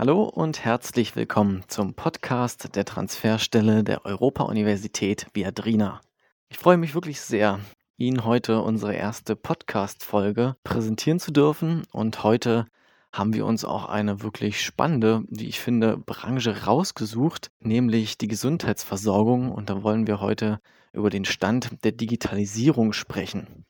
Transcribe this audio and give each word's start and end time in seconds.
Hallo 0.00 0.22
und 0.22 0.64
herzlich 0.64 1.14
willkommen 1.14 1.62
zum 1.68 1.92
Podcast 1.92 2.74
der 2.74 2.86
Transferstelle 2.86 3.84
der 3.84 4.06
Europa-Universität 4.06 5.26
Viadrina. 5.34 6.00
Ich 6.48 6.56
freue 6.56 6.78
mich 6.78 6.94
wirklich 6.94 7.20
sehr, 7.20 7.60
Ihnen 7.98 8.24
heute 8.24 8.62
unsere 8.62 8.94
erste 8.94 9.36
Podcast-Folge 9.36 10.56
präsentieren 10.64 11.20
zu 11.20 11.32
dürfen. 11.32 11.82
Und 11.92 12.24
heute 12.24 12.64
haben 13.12 13.34
wir 13.34 13.44
uns 13.44 13.66
auch 13.66 13.90
eine 13.90 14.22
wirklich 14.22 14.64
spannende, 14.64 15.22
wie 15.28 15.48
ich 15.48 15.60
finde, 15.60 15.98
Branche 15.98 16.64
rausgesucht, 16.64 17.50
nämlich 17.60 18.16
die 18.16 18.28
Gesundheitsversorgung. 18.28 19.52
Und 19.52 19.68
da 19.68 19.82
wollen 19.82 20.06
wir 20.06 20.22
heute 20.22 20.60
über 20.94 21.10
den 21.10 21.26
Stand 21.26 21.84
der 21.84 21.92
Digitalisierung 21.92 22.94
sprechen. 22.94 23.66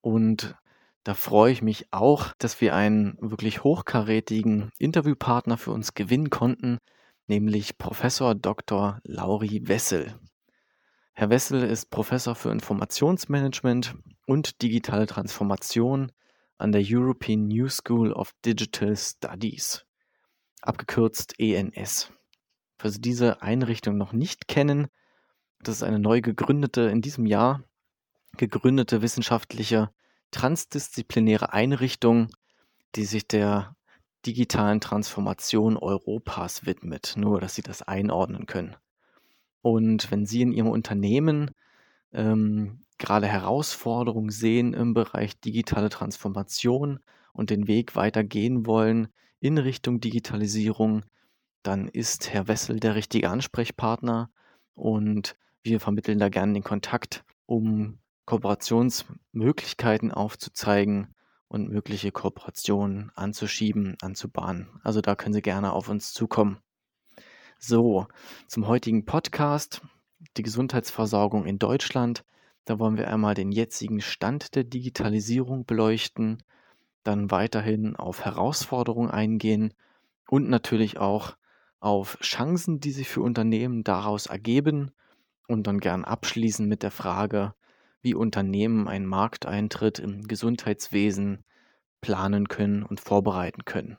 Und 0.00 0.56
da 1.08 1.14
freue 1.14 1.50
ich 1.50 1.62
mich 1.62 1.86
auch, 1.90 2.34
dass 2.36 2.60
wir 2.60 2.74
einen 2.74 3.16
wirklich 3.18 3.64
hochkarätigen 3.64 4.70
Interviewpartner 4.78 5.56
für 5.56 5.70
uns 5.70 5.94
gewinnen 5.94 6.28
konnten, 6.28 6.76
nämlich 7.26 7.78
Professor 7.78 8.34
Dr. 8.34 9.00
Lauri 9.04 9.66
Wessel. 9.66 10.20
Herr 11.14 11.30
Wessel 11.30 11.62
ist 11.62 11.88
Professor 11.88 12.34
für 12.34 12.50
Informationsmanagement 12.50 13.94
und 14.26 14.60
digitale 14.60 15.06
Transformation 15.06 16.12
an 16.58 16.72
der 16.72 16.82
European 16.84 17.48
New 17.48 17.70
School 17.70 18.12
of 18.12 18.34
Digital 18.44 18.94
Studies, 18.94 19.86
abgekürzt 20.60 21.40
ENS. 21.40 22.12
Für 22.76 22.90
Sie 22.90 23.00
diese 23.00 23.40
Einrichtung 23.40 23.96
noch 23.96 24.12
nicht 24.12 24.46
kennen, 24.46 24.88
das 25.60 25.76
ist 25.76 25.84
eine 25.84 26.00
neu 26.00 26.20
gegründete, 26.20 26.82
in 26.82 27.00
diesem 27.00 27.24
Jahr 27.24 27.64
gegründete 28.36 29.00
wissenschaftliche 29.00 29.88
transdisziplinäre 30.30 31.52
Einrichtung, 31.52 32.28
die 32.94 33.04
sich 33.04 33.26
der 33.26 33.76
digitalen 34.26 34.80
Transformation 34.80 35.76
Europas 35.76 36.66
widmet, 36.66 37.14
nur 37.16 37.40
dass 37.40 37.54
Sie 37.54 37.62
das 37.62 37.82
einordnen 37.82 38.46
können. 38.46 38.76
Und 39.62 40.10
wenn 40.10 40.26
Sie 40.26 40.42
in 40.42 40.52
Ihrem 40.52 40.68
Unternehmen 40.68 41.52
ähm, 42.12 42.80
gerade 42.98 43.26
Herausforderungen 43.26 44.30
sehen 44.30 44.74
im 44.74 44.94
Bereich 44.94 45.40
digitale 45.40 45.88
Transformation 45.88 47.00
und 47.32 47.50
den 47.50 47.68
Weg 47.68 47.96
weitergehen 47.96 48.66
wollen 48.66 49.08
in 49.40 49.58
Richtung 49.58 50.00
Digitalisierung, 50.00 51.04
dann 51.62 51.88
ist 51.88 52.30
Herr 52.30 52.48
Wessel 52.48 52.80
der 52.80 52.94
richtige 52.94 53.30
Ansprechpartner 53.30 54.30
und 54.74 55.36
wir 55.62 55.80
vermitteln 55.80 56.18
da 56.18 56.28
gerne 56.28 56.54
den 56.54 56.64
Kontakt, 56.64 57.24
um 57.46 57.98
Kooperationsmöglichkeiten 58.28 60.12
aufzuzeigen 60.12 61.14
und 61.48 61.70
mögliche 61.70 62.12
Kooperationen 62.12 63.10
anzuschieben, 63.14 63.96
anzubahnen. 64.02 64.68
Also 64.84 65.00
da 65.00 65.16
können 65.16 65.32
Sie 65.32 65.40
gerne 65.40 65.72
auf 65.72 65.88
uns 65.88 66.12
zukommen. 66.12 66.58
So, 67.58 68.06
zum 68.46 68.66
heutigen 68.66 69.06
Podcast, 69.06 69.80
die 70.36 70.42
Gesundheitsversorgung 70.42 71.46
in 71.46 71.58
Deutschland. 71.58 72.22
Da 72.66 72.78
wollen 72.78 72.98
wir 72.98 73.08
einmal 73.08 73.32
den 73.32 73.50
jetzigen 73.50 74.02
Stand 74.02 74.54
der 74.56 74.64
Digitalisierung 74.64 75.64
beleuchten, 75.64 76.42
dann 77.04 77.30
weiterhin 77.30 77.96
auf 77.96 78.26
Herausforderungen 78.26 79.10
eingehen 79.10 79.72
und 80.28 80.50
natürlich 80.50 80.98
auch 80.98 81.38
auf 81.80 82.18
Chancen, 82.20 82.78
die 82.78 82.92
sich 82.92 83.08
für 83.08 83.22
Unternehmen 83.22 83.84
daraus 83.84 84.26
ergeben 84.26 84.90
und 85.46 85.66
dann 85.66 85.80
gern 85.80 86.04
abschließen 86.04 86.68
mit 86.68 86.82
der 86.82 86.90
Frage, 86.90 87.54
wie 88.00 88.14
Unternehmen 88.14 88.88
einen 88.88 89.06
Markteintritt 89.06 89.98
im 89.98 90.26
Gesundheitswesen 90.28 91.44
planen 92.00 92.48
können 92.48 92.82
und 92.82 93.00
vorbereiten 93.00 93.64
können. 93.64 93.98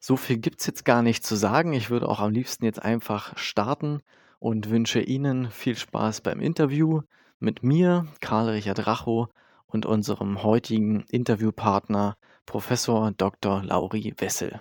So 0.00 0.16
viel 0.16 0.38
gibt 0.38 0.60
es 0.60 0.66
jetzt 0.66 0.84
gar 0.84 1.02
nicht 1.02 1.24
zu 1.24 1.36
sagen. 1.36 1.72
Ich 1.72 1.90
würde 1.90 2.08
auch 2.08 2.20
am 2.20 2.32
liebsten 2.32 2.64
jetzt 2.64 2.82
einfach 2.82 3.36
starten 3.38 4.02
und 4.38 4.68
wünsche 4.68 5.00
Ihnen 5.00 5.50
viel 5.50 5.76
Spaß 5.76 6.20
beim 6.20 6.40
Interview 6.40 7.02
mit 7.38 7.62
mir, 7.62 8.06
Karl-Richard 8.20 8.86
Racho 8.86 9.28
und 9.66 9.86
unserem 9.86 10.42
heutigen 10.42 11.04
Interviewpartner 11.08 12.16
Professor 12.46 13.12
Dr. 13.12 13.62
Lauri 13.62 14.14
Wessel. 14.18 14.60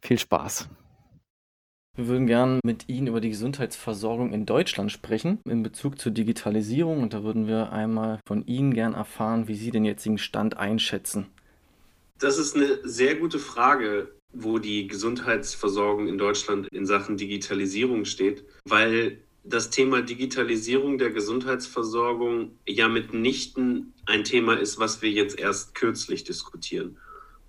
Viel 0.00 0.18
Spaß! 0.18 0.68
Wir 1.94 2.08
würden 2.08 2.26
gern 2.26 2.58
mit 2.64 2.88
Ihnen 2.88 3.08
über 3.08 3.20
die 3.20 3.28
Gesundheitsversorgung 3.28 4.32
in 4.32 4.46
Deutschland 4.46 4.90
sprechen, 4.90 5.40
in 5.44 5.62
Bezug 5.62 6.00
zur 6.00 6.10
Digitalisierung. 6.10 7.02
Und 7.02 7.12
da 7.12 7.22
würden 7.22 7.46
wir 7.46 7.70
einmal 7.70 8.18
von 8.26 8.46
Ihnen 8.46 8.72
gern 8.72 8.94
erfahren, 8.94 9.46
wie 9.46 9.54
Sie 9.54 9.70
den 9.70 9.84
jetzigen 9.84 10.16
Stand 10.16 10.56
einschätzen. 10.56 11.26
Das 12.18 12.38
ist 12.38 12.56
eine 12.56 12.78
sehr 12.84 13.16
gute 13.16 13.38
Frage, 13.38 14.10
wo 14.32 14.58
die 14.58 14.86
Gesundheitsversorgung 14.86 16.08
in 16.08 16.16
Deutschland 16.16 16.66
in 16.72 16.86
Sachen 16.86 17.18
Digitalisierung 17.18 18.06
steht, 18.06 18.44
weil 18.64 19.18
das 19.44 19.68
Thema 19.68 20.00
Digitalisierung 20.00 20.96
der 20.96 21.10
Gesundheitsversorgung 21.10 22.52
ja 22.66 22.88
mitnichten 22.88 23.92
ein 24.06 24.24
Thema 24.24 24.54
ist, 24.54 24.78
was 24.78 25.02
wir 25.02 25.10
jetzt 25.10 25.38
erst 25.38 25.74
kürzlich 25.74 26.24
diskutieren. 26.24 26.96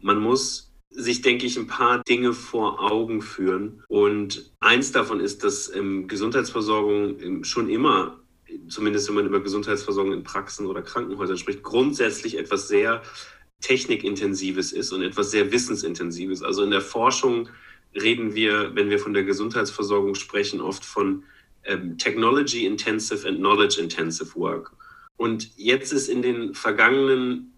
Man 0.02 0.20
muss 0.20 0.73
sich, 0.94 1.22
denke 1.22 1.46
ich, 1.46 1.58
ein 1.58 1.68
paar 1.68 2.04
Dinge 2.04 2.34
vor 2.34 2.80
Augen 2.92 3.22
führen. 3.22 3.84
Und 3.88 4.52
eins 4.60 4.92
davon 4.92 5.20
ist, 5.20 5.44
dass 5.44 5.74
ähm, 5.76 6.08
Gesundheitsversorgung 6.08 7.44
schon 7.44 7.70
immer, 7.70 8.20
zumindest 8.68 9.08
wenn 9.08 9.16
man 9.16 9.26
über 9.26 9.42
Gesundheitsversorgung 9.42 10.14
in 10.14 10.24
Praxen 10.24 10.68
oder 10.68 10.82
Krankenhäusern 10.82 11.38
spricht, 11.38 11.64
grundsätzlich 11.64 12.38
etwas 12.38 12.68
sehr 12.68 13.02
Technikintensives 13.62 14.72
ist 14.74 14.92
und 14.92 15.02
etwas 15.02 15.32
sehr 15.32 15.52
Wissensintensives. 15.52 16.44
Also 16.44 16.64
in 16.64 16.72
der 16.72 16.82
Forschung 16.82 17.50
reden 17.96 18.36
wir, 18.36 18.76
wenn 18.76 18.90
wir 18.90 19.00
von 19.00 19.14
der 19.14 19.24
Gesundheitsversorgung 19.24 20.16
sprechen, 20.16 20.62
oft 20.62 20.84
von 20.84 21.24
ähm, 21.64 21.98
Technology 21.98 22.66
Intensive 22.66 23.28
and 23.28 23.38
Knowledge 23.38 23.80
Intensive 23.82 24.36
Work. 24.36 24.72
Und 25.16 25.56
jetzt 25.56 25.94
ist 25.94 26.10
in 26.10 26.22
den 26.22 26.54
vergangenen 26.54 27.53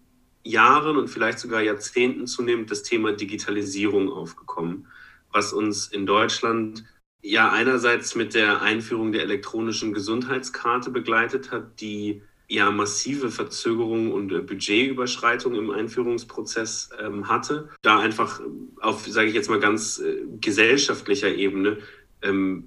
Jahren 0.46 0.96
und 0.96 1.08
vielleicht 1.08 1.38
sogar 1.38 1.60
Jahrzehnten 1.62 2.26
zunehmend 2.26 2.70
das 2.70 2.82
Thema 2.82 3.12
Digitalisierung 3.12 4.10
aufgekommen, 4.10 4.86
was 5.32 5.52
uns 5.52 5.88
in 5.88 6.06
Deutschland 6.06 6.84
ja 7.22 7.50
einerseits 7.50 8.14
mit 8.14 8.34
der 8.34 8.62
Einführung 8.62 9.12
der 9.12 9.22
elektronischen 9.22 9.92
Gesundheitskarte 9.92 10.90
begleitet 10.90 11.50
hat, 11.50 11.80
die 11.80 12.22
ja 12.48 12.70
massive 12.70 13.30
Verzögerungen 13.30 14.12
und 14.12 14.32
äh, 14.32 14.40
Budgetüberschreitungen 14.40 15.58
im 15.58 15.70
Einführungsprozess 15.70 16.90
ähm, 17.00 17.28
hatte, 17.28 17.68
da 17.82 17.98
einfach 17.98 18.40
auf, 18.80 19.06
sage 19.06 19.28
ich 19.28 19.34
jetzt 19.34 19.50
mal 19.50 19.58
ganz 19.58 19.98
äh, 19.98 20.22
gesellschaftlicher 20.40 21.34
Ebene 21.34 21.78
ähm, 22.22 22.64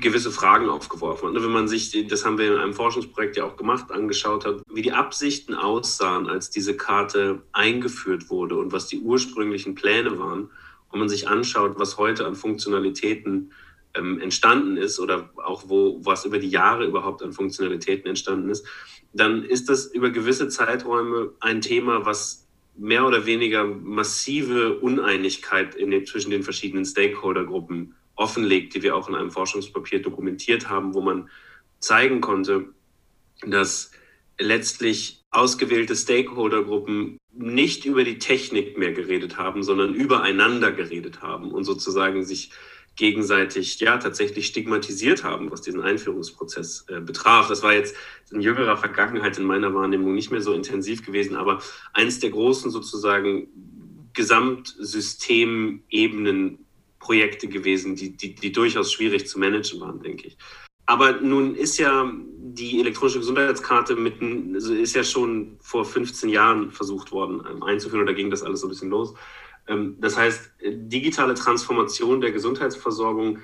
gewisse 0.00 0.30
Fragen 0.30 0.68
aufgeworfen 0.68 1.28
hat. 1.28 1.42
Wenn 1.42 1.50
man 1.50 1.68
sich, 1.68 2.06
das 2.08 2.24
haben 2.24 2.38
wir 2.38 2.52
in 2.52 2.58
einem 2.58 2.74
Forschungsprojekt 2.74 3.36
ja 3.36 3.44
auch 3.44 3.56
gemacht, 3.56 3.90
angeschaut 3.90 4.44
hat, 4.44 4.62
wie 4.72 4.82
die 4.82 4.92
Absichten 4.92 5.54
aussahen, 5.54 6.28
als 6.28 6.50
diese 6.50 6.76
Karte 6.76 7.42
eingeführt 7.52 8.30
wurde 8.30 8.56
und 8.56 8.72
was 8.72 8.86
die 8.86 9.00
ursprünglichen 9.00 9.74
Pläne 9.74 10.18
waren, 10.18 10.50
und 10.90 10.98
man 10.98 11.08
sich 11.08 11.28
anschaut, 11.28 11.78
was 11.78 11.98
heute 11.98 12.26
an 12.26 12.34
Funktionalitäten 12.34 13.52
ähm, 13.94 14.20
entstanden 14.20 14.76
ist 14.76 15.00
oder 15.00 15.30
auch 15.36 15.64
wo 15.68 16.00
was 16.04 16.24
über 16.24 16.38
die 16.38 16.48
Jahre 16.48 16.84
überhaupt 16.84 17.22
an 17.22 17.32
Funktionalitäten 17.32 18.08
entstanden 18.08 18.50
ist, 18.50 18.66
dann 19.12 19.44
ist 19.44 19.68
das 19.68 19.86
über 19.86 20.10
gewisse 20.10 20.48
Zeiträume 20.48 21.32
ein 21.40 21.60
Thema, 21.60 22.04
was 22.06 22.46
mehr 22.76 23.06
oder 23.06 23.26
weniger 23.26 23.64
massive 23.64 24.78
Uneinigkeit 24.78 25.74
in 25.74 25.90
den, 25.90 26.06
zwischen 26.06 26.30
den 26.30 26.42
verschiedenen 26.42 26.84
Stakeholdergruppen 26.84 27.94
offenlegt, 28.20 28.74
die 28.74 28.82
wir 28.82 28.94
auch 28.94 29.08
in 29.08 29.14
einem 29.14 29.30
Forschungspapier 29.30 30.02
dokumentiert 30.02 30.68
haben, 30.68 30.92
wo 30.94 31.00
man 31.00 31.30
zeigen 31.78 32.20
konnte, 32.20 32.66
dass 33.42 33.92
letztlich 34.38 35.24
ausgewählte 35.30 35.96
Stakeholdergruppen 35.96 37.16
nicht 37.32 37.86
über 37.86 38.04
die 38.04 38.18
Technik 38.18 38.76
mehr 38.76 38.92
geredet 38.92 39.38
haben, 39.38 39.62
sondern 39.62 39.94
übereinander 39.94 40.72
geredet 40.72 41.22
haben 41.22 41.52
und 41.52 41.64
sozusagen 41.64 42.22
sich 42.24 42.50
gegenseitig 42.96 43.80
ja 43.80 43.96
tatsächlich 43.96 44.46
stigmatisiert 44.46 45.24
haben, 45.24 45.50
was 45.50 45.62
diesen 45.62 45.80
Einführungsprozess 45.80 46.84
äh, 46.88 47.00
betraf. 47.00 47.48
Das 47.48 47.62
war 47.62 47.72
jetzt 47.72 47.96
in 48.30 48.42
jüngerer 48.42 48.76
Vergangenheit 48.76 49.38
in 49.38 49.44
meiner 49.44 49.72
Wahrnehmung 49.72 50.14
nicht 50.14 50.30
mehr 50.30 50.42
so 50.42 50.52
intensiv 50.52 51.06
gewesen, 51.06 51.36
aber 51.36 51.62
eines 51.94 52.18
der 52.18 52.28
großen 52.30 52.70
sozusagen 52.70 53.48
Gesamtsystemebenen 54.12 56.66
Projekte 57.00 57.48
gewesen, 57.48 57.96
die, 57.96 58.16
die, 58.16 58.34
die 58.34 58.52
durchaus 58.52 58.92
schwierig 58.92 59.26
zu 59.26 59.40
managen 59.40 59.80
waren, 59.80 60.00
denke 60.00 60.28
ich. 60.28 60.36
Aber 60.86 61.12
nun 61.20 61.54
ist 61.54 61.78
ja 61.78 62.12
die 62.12 62.80
elektronische 62.80 63.20
Gesundheitskarte 63.20 63.96
mitten, 63.96 64.54
also 64.54 64.74
ist 64.74 64.94
ja 64.94 65.04
schon 65.04 65.56
vor 65.60 65.84
15 65.84 66.28
Jahren 66.28 66.70
versucht 66.70 67.12
worden 67.12 67.42
ähm, 67.50 67.62
einzuführen, 67.62 68.02
oder 68.02 68.14
ging 68.14 68.30
das 68.30 68.42
alles 68.42 68.60
so 68.60 68.66
ein 68.66 68.70
bisschen 68.70 68.90
los. 68.90 69.14
Ähm, 69.68 69.96
das 70.00 70.16
heißt, 70.16 70.50
digitale 70.62 71.34
Transformation 71.34 72.20
der 72.20 72.32
Gesundheitsversorgung 72.32 73.38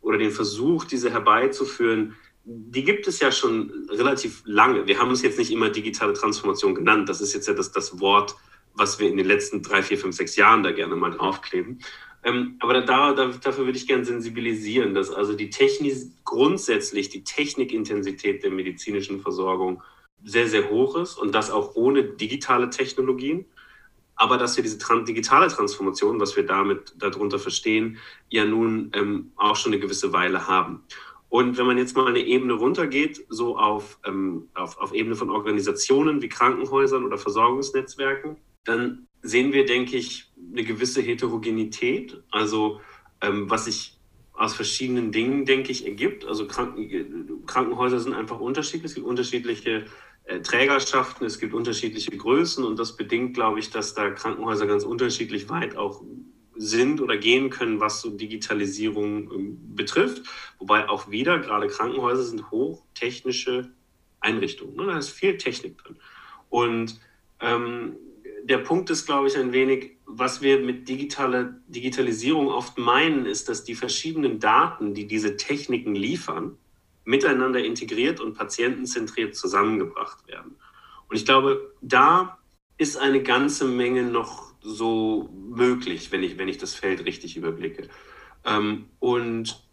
oder 0.00 0.18
den 0.18 0.30
Versuch, 0.30 0.84
diese 0.84 1.10
herbeizuführen, 1.10 2.14
die 2.44 2.84
gibt 2.84 3.06
es 3.06 3.20
ja 3.20 3.30
schon 3.30 3.88
relativ 3.90 4.42
lange. 4.46 4.86
Wir 4.86 4.98
haben 4.98 5.10
es 5.10 5.22
jetzt 5.22 5.38
nicht 5.38 5.50
immer 5.50 5.68
digitale 5.68 6.14
Transformation 6.14 6.74
genannt. 6.74 7.08
Das 7.08 7.20
ist 7.20 7.34
jetzt 7.34 7.46
ja 7.46 7.54
das, 7.54 7.72
das 7.72 8.00
Wort, 8.00 8.36
was 8.78 8.98
wir 8.98 9.10
in 9.10 9.16
den 9.16 9.26
letzten 9.26 9.62
drei, 9.62 9.82
vier, 9.82 9.98
fünf, 9.98 10.16
sechs 10.16 10.36
Jahren 10.36 10.62
da 10.62 10.70
gerne 10.72 10.96
mal 10.96 11.10
draufkleben. 11.10 11.80
Ähm, 12.24 12.56
aber 12.60 12.80
da, 12.80 13.12
da, 13.12 13.28
dafür 13.28 13.66
würde 13.66 13.78
ich 13.78 13.86
gerne 13.86 14.04
sensibilisieren, 14.04 14.94
dass 14.94 15.10
also 15.10 15.34
die 15.34 15.50
Technik, 15.50 15.94
grundsätzlich 16.24 17.08
die 17.08 17.24
Technikintensität 17.24 18.42
der 18.42 18.50
medizinischen 18.50 19.20
Versorgung 19.20 19.82
sehr, 20.24 20.48
sehr 20.48 20.68
hoch 20.70 20.96
ist 20.96 21.16
und 21.16 21.34
das 21.34 21.50
auch 21.50 21.74
ohne 21.76 22.04
digitale 22.04 22.70
Technologien. 22.70 23.44
Aber 24.16 24.36
dass 24.36 24.56
wir 24.56 24.64
diese 24.64 24.78
Tran 24.78 25.04
digitale 25.04 25.46
Transformation, 25.46 26.18
was 26.18 26.34
wir 26.34 26.44
damit 26.44 26.94
darunter 26.98 27.38
verstehen, 27.38 27.98
ja 28.28 28.44
nun 28.44 28.90
ähm, 28.94 29.30
auch 29.36 29.54
schon 29.54 29.72
eine 29.72 29.80
gewisse 29.80 30.12
Weile 30.12 30.48
haben. 30.48 30.82
Und 31.28 31.56
wenn 31.56 31.66
man 31.66 31.78
jetzt 31.78 31.96
mal 31.96 32.08
eine 32.08 32.20
Ebene 32.20 32.54
runtergeht, 32.54 33.24
so 33.28 33.56
auf, 33.56 34.00
ähm, 34.04 34.48
auf, 34.54 34.78
auf 34.78 34.92
Ebene 34.92 35.14
von 35.14 35.30
Organisationen 35.30 36.20
wie 36.20 36.28
Krankenhäusern 36.28 37.04
oder 37.04 37.18
Versorgungsnetzwerken, 37.18 38.38
dann 38.68 39.08
sehen 39.22 39.52
wir, 39.52 39.64
denke 39.64 39.96
ich, 39.96 40.30
eine 40.52 40.64
gewisse 40.64 41.00
Heterogenität. 41.00 42.22
Also 42.30 42.80
ähm, 43.20 43.50
was 43.50 43.64
sich 43.64 43.98
aus 44.34 44.54
verschiedenen 44.54 45.10
Dingen, 45.10 45.44
denke 45.44 45.72
ich, 45.72 45.86
ergibt. 45.86 46.24
Also 46.24 46.46
Kranken 46.46 47.46
Krankenhäuser 47.46 47.98
sind 47.98 48.14
einfach 48.14 48.38
unterschiedlich. 48.38 48.90
Es 48.90 48.94
gibt 48.94 49.06
unterschiedliche 49.06 49.86
äh, 50.24 50.40
Trägerschaften, 50.40 51.26
es 51.26 51.40
gibt 51.40 51.54
unterschiedliche 51.54 52.16
Größen 52.16 52.64
und 52.64 52.78
das 52.78 52.96
bedingt, 52.96 53.34
glaube 53.34 53.58
ich, 53.58 53.70
dass 53.70 53.94
da 53.94 54.10
Krankenhäuser 54.10 54.66
ganz 54.66 54.84
unterschiedlich 54.84 55.48
weit 55.48 55.76
auch 55.76 56.02
sind 56.54 57.00
oder 57.00 57.16
gehen 57.16 57.50
können, 57.50 57.80
was 57.80 58.00
so 58.00 58.10
Digitalisierung 58.10 59.32
ähm, 59.32 59.74
betrifft. 59.74 60.22
Wobei 60.58 60.88
auch 60.88 61.10
wieder, 61.10 61.38
gerade 61.38 61.66
Krankenhäuser 61.68 62.24
sind 62.24 62.50
hochtechnische 62.50 63.70
Einrichtungen. 64.20 64.76
Ne? 64.76 64.86
Da 64.86 64.98
ist 64.98 65.10
viel 65.10 65.36
Technik 65.38 65.78
drin. 65.78 65.96
Und 66.50 67.00
ähm, 67.40 67.96
der 68.44 68.58
Punkt 68.58 68.90
ist, 68.90 69.06
glaube 69.06 69.28
ich, 69.28 69.36
ein 69.36 69.52
wenig, 69.52 69.96
was 70.06 70.40
wir 70.42 70.60
mit 70.60 70.88
digitaler 70.88 71.54
Digitalisierung 71.66 72.48
oft 72.48 72.78
meinen, 72.78 73.26
ist, 73.26 73.48
dass 73.48 73.64
die 73.64 73.74
verschiedenen 73.74 74.40
Daten, 74.40 74.94
die 74.94 75.06
diese 75.06 75.36
Techniken 75.36 75.94
liefern, 75.94 76.56
miteinander 77.04 77.64
integriert 77.64 78.20
und 78.20 78.34
patientenzentriert 78.34 79.34
zusammengebracht 79.34 80.26
werden. 80.28 80.56
Und 81.08 81.16
ich 81.16 81.24
glaube, 81.24 81.74
da 81.80 82.38
ist 82.76 82.96
eine 82.96 83.22
ganze 83.22 83.66
Menge 83.66 84.02
noch 84.02 84.52
so 84.60 85.30
möglich, 85.32 86.12
wenn 86.12 86.22
ich, 86.22 86.38
wenn 86.38 86.48
ich 86.48 86.58
das 86.58 86.74
Feld 86.74 87.04
richtig 87.04 87.36
überblicke. 87.36 87.88
Ähm, 88.44 88.86
und 88.98 89.67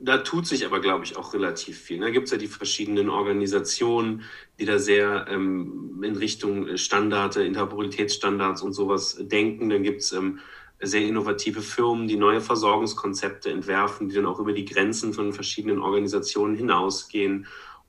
da 0.00 0.18
tut 0.18 0.46
sich 0.46 0.64
aber, 0.64 0.80
glaube 0.80 1.04
ich, 1.04 1.16
auch 1.16 1.34
relativ 1.34 1.78
viel. 1.78 2.00
Da 2.00 2.10
gibt 2.10 2.26
es 2.26 2.32
ja 2.32 2.38
die 2.38 2.46
verschiedenen 2.46 3.10
Organisationen, 3.10 4.22
die 4.58 4.64
da 4.64 4.78
sehr 4.78 5.26
ähm, 5.28 6.00
in 6.02 6.16
Richtung 6.16 6.76
Standarde, 6.78 7.44
Interoperabilitätsstandards 7.44 8.62
und 8.62 8.72
sowas 8.72 9.18
denken. 9.20 9.68
Dann 9.68 9.82
gibt 9.82 10.00
es 10.00 10.12
ähm, 10.12 10.40
sehr 10.80 11.02
innovative 11.02 11.60
Firmen, 11.60 12.08
die 12.08 12.16
neue 12.16 12.40
Versorgungskonzepte 12.40 13.50
entwerfen, 13.50 14.08
die 14.08 14.14
dann 14.14 14.26
auch 14.26 14.38
über 14.38 14.54
die 14.54 14.64
Grenzen 14.64 15.12
von 15.12 15.34
verschiedenen 15.34 15.80
Organisationen 15.80 16.56
hinausgehen 16.56 17.46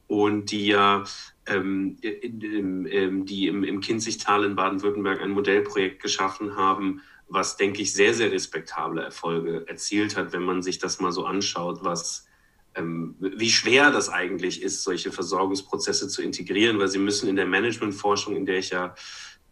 und 0.07 0.51
die 0.51 0.67
ja 0.67 1.05
ähm, 1.47 1.97
ähm, 2.03 3.25
die 3.25 3.47
im, 3.47 3.63
im 3.63 3.79
Kinzigtal 3.79 4.43
in 4.43 4.55
Baden-Württemberg 4.55 5.21
ein 5.21 5.31
Modellprojekt 5.31 6.01
geschaffen 6.01 6.57
haben, 6.57 7.01
was, 7.31 7.55
denke 7.55 7.81
ich, 7.81 7.93
sehr, 7.93 8.13
sehr 8.13 8.31
respektable 8.31 9.01
Erfolge 9.01 9.65
erzielt 9.67 10.17
hat, 10.17 10.33
wenn 10.33 10.43
man 10.43 10.61
sich 10.61 10.79
das 10.79 10.99
mal 10.99 11.11
so 11.11 11.25
anschaut, 11.25 11.79
was, 11.83 12.27
ähm, 12.75 13.15
wie 13.19 13.49
schwer 13.49 13.91
das 13.91 14.09
eigentlich 14.09 14.61
ist, 14.61 14.83
solche 14.83 15.11
Versorgungsprozesse 15.11 16.09
zu 16.09 16.21
integrieren, 16.21 16.77
weil 16.77 16.89
sie 16.89 16.99
müssen 16.99 17.29
in 17.29 17.37
der 17.37 17.45
Managementforschung, 17.45 18.35
in 18.35 18.45
der 18.45 18.59
ich 18.59 18.71
ja 18.71 18.95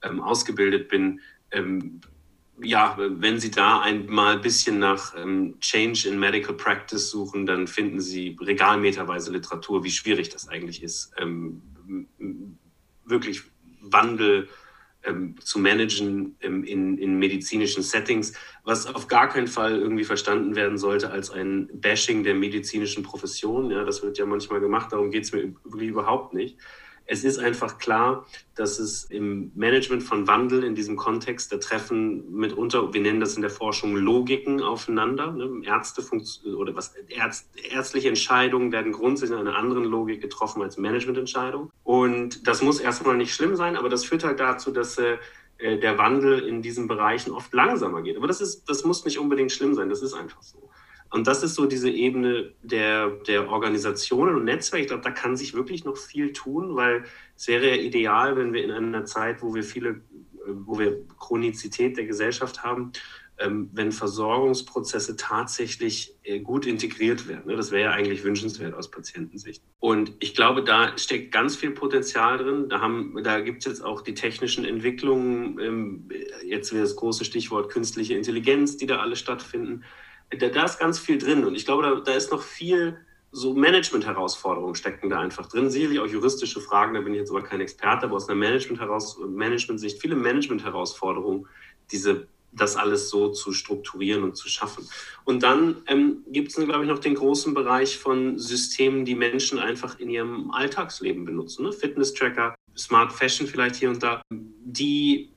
ähm, 0.04 0.20
ausgebildet 0.22 0.90
bin, 0.90 1.22
ähm, 1.52 2.02
ja, 2.62 2.98
wenn 2.98 3.40
Sie 3.40 3.52
da 3.52 3.80
einmal 3.80 4.36
ein 4.36 4.42
bisschen 4.42 4.80
nach 4.80 5.16
ähm, 5.16 5.58
Change 5.62 6.10
in 6.10 6.20
Medical 6.20 6.54
Practice 6.54 7.10
suchen, 7.10 7.46
dann 7.46 7.68
finden 7.68 8.02
Sie 8.02 8.36
regalmeterweise 8.40 9.32
Literatur, 9.32 9.86
wie 9.86 9.92
schwierig 9.92 10.28
das 10.28 10.50
eigentlich 10.50 10.84
ist, 10.84 11.14
ähm, 11.18 11.62
wirklich 13.06 13.44
Wandel 13.82 14.50
ähm, 15.04 15.36
zu 15.40 15.60
managen 15.60 16.36
ähm, 16.42 16.64
in, 16.64 16.98
in 16.98 17.18
medizinischen 17.18 17.84
Settings, 17.84 18.34
was 18.64 18.86
auf 18.86 19.08
gar 19.08 19.30
keinen 19.30 19.48
Fall 19.48 19.80
irgendwie 19.80 20.04
verstanden 20.04 20.56
werden 20.56 20.78
sollte 20.78 21.12
als 21.12 21.30
ein 21.30 21.70
Bashing 21.74 22.24
der 22.24 22.36
medizinischen 22.36 23.04
Profession. 23.04 23.72
Ja, 23.72 23.84
das 23.84 24.04
wird 24.04 24.18
ja 24.18 24.26
manchmal 24.26 24.60
gemacht, 24.60 24.92
darum 24.92 25.12
geht 25.12 25.24
es 25.24 25.32
mir 25.32 25.54
überhaupt 25.74 26.34
nicht. 26.34 26.58
Es 27.12 27.24
ist 27.24 27.40
einfach 27.40 27.80
klar, 27.80 28.28
dass 28.56 28.78
es 28.78 29.06
im 29.06 29.52
Management 29.56 30.04
von 30.04 30.28
Wandel 30.28 30.64
in 30.64 30.76
diesem 30.76 30.96
Kontext, 30.96 31.52
da 31.52 31.58
treffen 31.58 32.32
mitunter, 32.32 32.94
wir 32.94 33.02
nennen 33.02 33.20
das 33.20 33.36
in 33.36 33.42
der 33.42 33.50
Forschung 33.50 33.96
Logiken 33.96 34.62
aufeinander. 34.62 35.32
Ne? 35.32 35.66
Ärzte 35.66 36.04
oder 36.56 36.76
was 36.76 36.94
Ärzt, 37.10 37.50
ärztliche 37.72 38.10
Entscheidungen 38.10 38.72
werden 38.72 38.92
grundsätzlich 38.92 39.40
in 39.40 39.48
einer 39.48 39.58
anderen 39.58 39.86
Logik 39.86 40.22
getroffen 40.22 40.62
als 40.62 40.78
Managemententscheidungen. 40.78 41.72
Und 41.84 42.48
das 42.48 42.62
muss 42.62 42.80
erstmal 42.80 43.18
nicht 43.18 43.34
schlimm 43.34 43.56
sein, 43.56 43.76
aber 43.76 43.90
das 43.90 44.06
führt 44.06 44.24
halt 44.24 44.40
dazu, 44.40 44.70
dass 44.70 45.00
äh, 45.00 45.18
der 45.60 45.98
Wandel 45.98 46.48
in 46.48 46.62
diesen 46.62 46.88
Bereichen 46.88 47.32
oft 47.32 47.52
langsamer 47.54 48.04
geht. 48.04 48.18
Aber 48.18 48.28
das, 48.28 48.40
ist, 48.40 48.70
das 48.70 48.84
muss 48.84 49.04
nicht 49.04 49.18
unbedingt 49.18 49.52
schlimm 49.52 49.74
sein, 49.74 49.90
das 49.90 50.04
ist 50.04 50.14
einfach 50.14 50.44
so. 50.44 50.70
Und 51.12 51.28
das 51.28 51.44
ist 51.44 51.56
so 51.56 51.66
diese 51.66 51.90
Ebene 51.90 52.54
der, 52.62 53.10
der 53.28 53.50
Organisationen 53.50 54.36
und 54.36 54.46
Netzwerke. 54.46 54.84
Ich 54.84 54.88
glaube, 54.90 55.04
da 55.04 55.12
kann 55.12 55.36
sich 55.36 55.54
wirklich 55.54 55.84
noch 55.84 55.98
viel 55.98 56.34
tun, 56.34 56.76
weil 56.76 57.04
es 57.36 57.48
wäre 57.48 57.70
ja 57.70 57.76
ideal, 57.76 58.38
wenn 58.38 58.54
wir 58.54 58.64
in 58.64 58.72
einer 58.72 59.06
Zeit, 59.06 59.42
wo 59.42 59.56
wir 59.56 59.64
viele, 59.64 60.02
wo 60.46 60.78
wir 60.78 61.00
Chronizität 61.18 61.98
der 61.98 62.06
Gesellschaft 62.06 62.64
haben, 62.64 62.92
ähm, 63.40 63.70
wenn 63.72 63.92
Versorgungsprozesse 63.92 65.16
tatsächlich 65.16 66.16
äh, 66.24 66.40
gut 66.42 66.66
integriert 66.66 67.28
werden. 67.28 67.48
Ne? 67.48 67.56
Das 67.56 67.72
wäre 67.72 67.84
ja 67.84 67.92
eigentlich 67.92 68.24
wünschenswert 68.24 68.74
aus 68.74 68.92
Patientensicht. 68.92 69.64
Und 69.80 70.12
ich 70.20 70.36
glaube, 70.36 70.64
da 70.64 70.98
steckt 70.98 71.32
ganz 71.32 71.56
viel 71.56 71.72
Potenzial 71.72 72.38
drin. 72.38 72.68
Da, 72.68 72.90
da 73.24 73.40
gibt 73.40 73.60
es 73.60 73.66
jetzt 73.66 73.82
auch 73.84 74.02
die 74.02 74.14
technischen 74.14 74.66
Entwicklungen, 74.66 75.58
ähm, 75.60 76.10
jetzt 76.46 76.74
wäre 76.74 76.84
das 76.84 76.98
große 76.98 77.24
Stichwort 77.24 77.70
künstliche 77.70 78.14
Intelligenz, 78.14 78.78
die 78.78 78.88
da 78.88 78.98
alle 78.98 79.16
stattfinden 79.16 79.84
da, 80.38 80.50
da 80.50 80.66
ist 80.66 80.80
ganz 80.80 81.00
viel 81.00 81.18
drin 81.18 81.46
und 81.46 81.56
ich 81.56 81.66
glaube, 81.66 81.84
da, 81.84 81.96
da 81.96 82.14
ist 82.14 82.32
noch 82.32 82.42
viel 82.42 82.98
so 83.32 83.54
Management-Herausforderungen 83.54 84.76
stecken 84.76 85.10
da 85.10 85.20
einfach 85.20 85.48
drin. 85.48 85.70
Sicherlich 85.70 86.00
auch 86.00 86.08
juristische 86.08 86.62
Fragen, 86.62 86.96
da 86.96 87.02
bin 87.02 87.14
ich 87.14 87.20
jetzt 87.20 87.30
aber 87.30 87.44
kein 87.44 87.62
Experte, 87.62 88.06
aber 88.06 88.16
aus 88.16 88.28
einer 88.28 88.38
Management-Sicht 88.38 89.20
Management 89.20 90.02
viele 90.02 90.16
Management-Herausforderungen, 90.16 91.48
diese 91.92 92.28
das 92.52 92.76
alles 92.76 93.10
so 93.10 93.30
zu 93.30 93.52
strukturieren 93.52 94.24
und 94.24 94.36
zu 94.36 94.50
schaffen. 94.50 94.88
Und 95.24 95.44
dann 95.44 95.84
ähm, 95.88 96.24
gibt 96.28 96.50
es, 96.50 96.56
glaube 96.56 96.84
ich, 96.84 96.90
noch 96.90 97.00
den 97.00 97.16
großen 97.16 97.54
Bereich 97.54 97.98
von 97.98 98.40
Systemen, 98.40 99.06
die 99.06 99.16
Menschen 99.16 99.60
einfach 99.60 100.00
in 100.00 100.10
ihrem 100.10 100.52
Alltagsleben 100.52 101.26
benutzen. 101.26 101.64
Ne? 101.64 101.72
Fitness-Tracker, 101.72 102.56
Smart 102.76 103.14
Fashion 103.14 103.46
vielleicht 103.46 103.76
hier 103.76 103.90
und 103.90 104.02
da, 104.02 104.22
die 104.32 105.30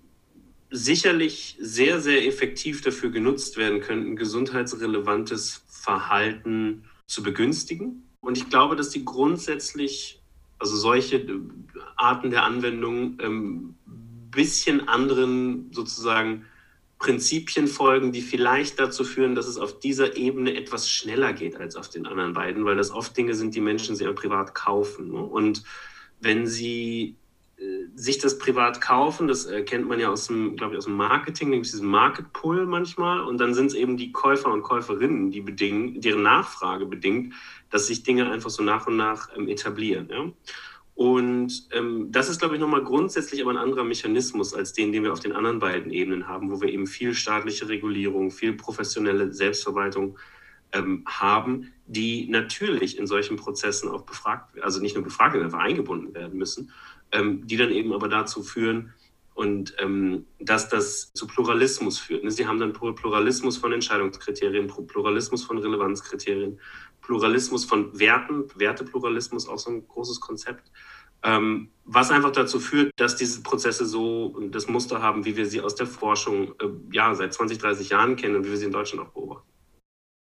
sicherlich 0.73 1.57
sehr, 1.61 2.01
sehr 2.01 2.27
effektiv 2.27 2.81
dafür 2.81 3.11
genutzt 3.11 3.57
werden 3.57 3.81
könnten, 3.81 4.17
gesundheitsrelevantes 4.17 5.63
Verhalten 5.69 6.85
zu 7.07 7.23
begünstigen. 7.23 8.09
Und 8.21 8.39
ich 8.39 8.49
glaube, 8.49 8.75
dass 8.75 8.91
die 8.91 9.05
grundsätzlich, 9.05 10.21
also 10.59 10.77
solche 10.77 11.17
äh, 11.17 11.41
Arten 11.97 12.31
der 12.31 12.45
Anwendung, 12.45 13.19
ähm, 13.21 13.75
bisschen 14.31 14.89
anderen 14.89 15.71
sozusagen 15.73 16.47
Prinzipien 16.99 17.67
folgen, 17.67 18.13
die 18.13 18.23
vielleicht 18.23 18.79
dazu 18.79 19.05
führen, 19.05 19.35
dass 19.35 19.47
es 19.47 19.59
auf 19.59 19.81
dieser 19.81 20.17
Ebene 20.17 20.55
etwas 20.55 20.89
schneller 20.89 21.33
geht 21.33 21.57
als 21.57 21.77
auf 21.77 21.89
den 21.91 22.07
anderen 22.07 22.33
beiden, 22.33 22.65
weil 22.65 22.77
das 22.77 22.93
oft 22.93 23.17
Dinge 23.17 23.35
sind, 23.35 23.55
die 23.55 23.61
Menschen 23.61 23.95
sehr 23.97 24.13
privat 24.13 24.55
kaufen. 24.55 25.11
Ne? 25.11 25.21
Und 25.21 25.65
wenn 26.21 26.47
sie 26.47 27.17
sich 27.95 28.19
das 28.19 28.39
privat 28.39 28.81
kaufen, 28.81 29.29
das 29.29 29.47
äh, 29.47 29.63
kennt 29.63 29.87
man 29.89 30.01
ja 30.01 30.09
aus 30.09 30.27
dem, 30.27 30.57
glaube 30.57 30.75
ich, 30.75 30.79
aus 30.79 30.85
dem 30.85 30.97
Marketing, 30.97 31.51
nämlich 31.51 31.71
diesen 31.71 31.89
Market 31.89 32.33
Pull 32.33 32.67
manchmal. 32.67 33.21
Und 33.21 33.39
dann 33.39 33.55
sind 33.55 33.67
es 33.67 33.75
eben 33.75 33.97
die 33.97 34.13
Käufer 34.13 34.53
und 34.53 34.63
Käuferinnen, 34.63 35.31
die 35.31 35.41
bedingen, 35.41 36.01
deren 36.01 36.23
Nachfrage 36.23 36.87
bedingt, 36.87 37.35
dass 37.71 37.87
sich 37.87 38.03
Dinge 38.03 38.31
einfach 38.31 38.51
so 38.51 38.63
nach 38.63 38.87
und 38.87 38.97
nach 38.97 39.29
ähm, 39.37 39.49
etablieren. 39.49 40.09
Ja? 40.11 40.33
Und 40.95 41.69
ähm, 41.73 42.09
das 42.11 42.29
ist, 42.29 42.39
glaube 42.39 42.55
ich, 42.55 42.61
nochmal 42.61 42.85
grundsätzlich 42.85 43.41
aber 43.43 43.51
ein 43.51 43.57
anderer 43.57 43.85
Mechanismus 43.85 44.55
als 44.55 44.73
den, 44.73 44.93
den 44.93 45.05
wir 45.05 45.13
auf 45.13 45.21
den 45.21 45.33
anderen 45.33 45.59
beiden 45.59 45.91
Ebenen 45.91 46.29
haben, 46.29 46.51
wo 46.51 46.61
wir 46.61 46.69
eben 46.69 46.87
viel 46.87 47.15
staatliche 47.15 47.69
Regulierung, 47.69 48.31
viel 48.31 48.55
professionelle 48.55 49.33
Selbstverwaltung 49.33 50.19
ähm, 50.73 51.05
haben, 51.07 51.73
die 51.87 52.29
natürlich 52.29 52.99
in 52.99 53.07
solchen 53.07 53.37
Prozessen 53.37 53.89
auch 53.89 54.03
befragt, 54.03 54.61
also 54.63 54.81
nicht 54.81 54.95
nur 54.95 55.05
befragt 55.05 55.35
werden, 55.35 55.45
einfach 55.45 55.61
eingebunden 55.61 56.15
werden 56.15 56.39
müssen 56.39 56.71
ähm, 57.13 57.47
die 57.47 57.57
dann 57.57 57.71
eben 57.71 57.93
aber 57.93 58.09
dazu 58.09 58.43
führen, 58.43 58.93
und 59.35 59.75
ähm, 59.79 60.27
dass 60.41 60.69
das 60.69 61.13
zu 61.15 61.27
Pluralismus 61.27 61.99
führt. 61.99 62.25
Ne? 62.25 62.31
Sie 62.31 62.47
haben 62.47 62.61
dann 62.61 62.73
Pluralismus 62.73 63.57
von 63.57 63.73
Entscheidungskriterien, 63.73 64.71
Pluralismus 64.87 65.45
von 65.45 65.59
Relevanzkriterien, 65.59 66.61
Pluralismus 67.01 67.65
von 67.65 67.99
Werten, 67.99 68.45
Wertepluralismus, 68.55 69.49
auch 69.49 69.59
so 69.59 69.71
ein 69.71 69.89
großes 69.89 70.21
Konzept. 70.21 70.71
Ähm, 71.25 71.71
was 71.85 72.11
einfach 72.11 72.33
dazu 72.33 72.59
führt, 72.59 72.93
dass 72.97 73.17
diese 73.17 73.43
Prozesse 73.43 73.87
so 73.87 74.37
das 74.51 74.67
Muster 74.67 75.03
haben, 75.03 75.25
wie 75.25 75.37
wir 75.37 75.47
sie 75.47 75.61
aus 75.61 75.77
der 75.77 75.87
Forschung 75.87 76.55
äh, 76.61 76.69
ja, 76.91 77.15
seit 77.15 77.33
20, 77.33 77.59
30 77.59 77.91
Jahren 77.91 78.17
kennen 78.17 78.37
und 78.37 78.45
wie 78.45 78.51
wir 78.51 78.57
sie 78.57 78.67
in 78.67 78.73
Deutschland 78.73 79.07
auch 79.07 79.13
beobachten. 79.13 79.52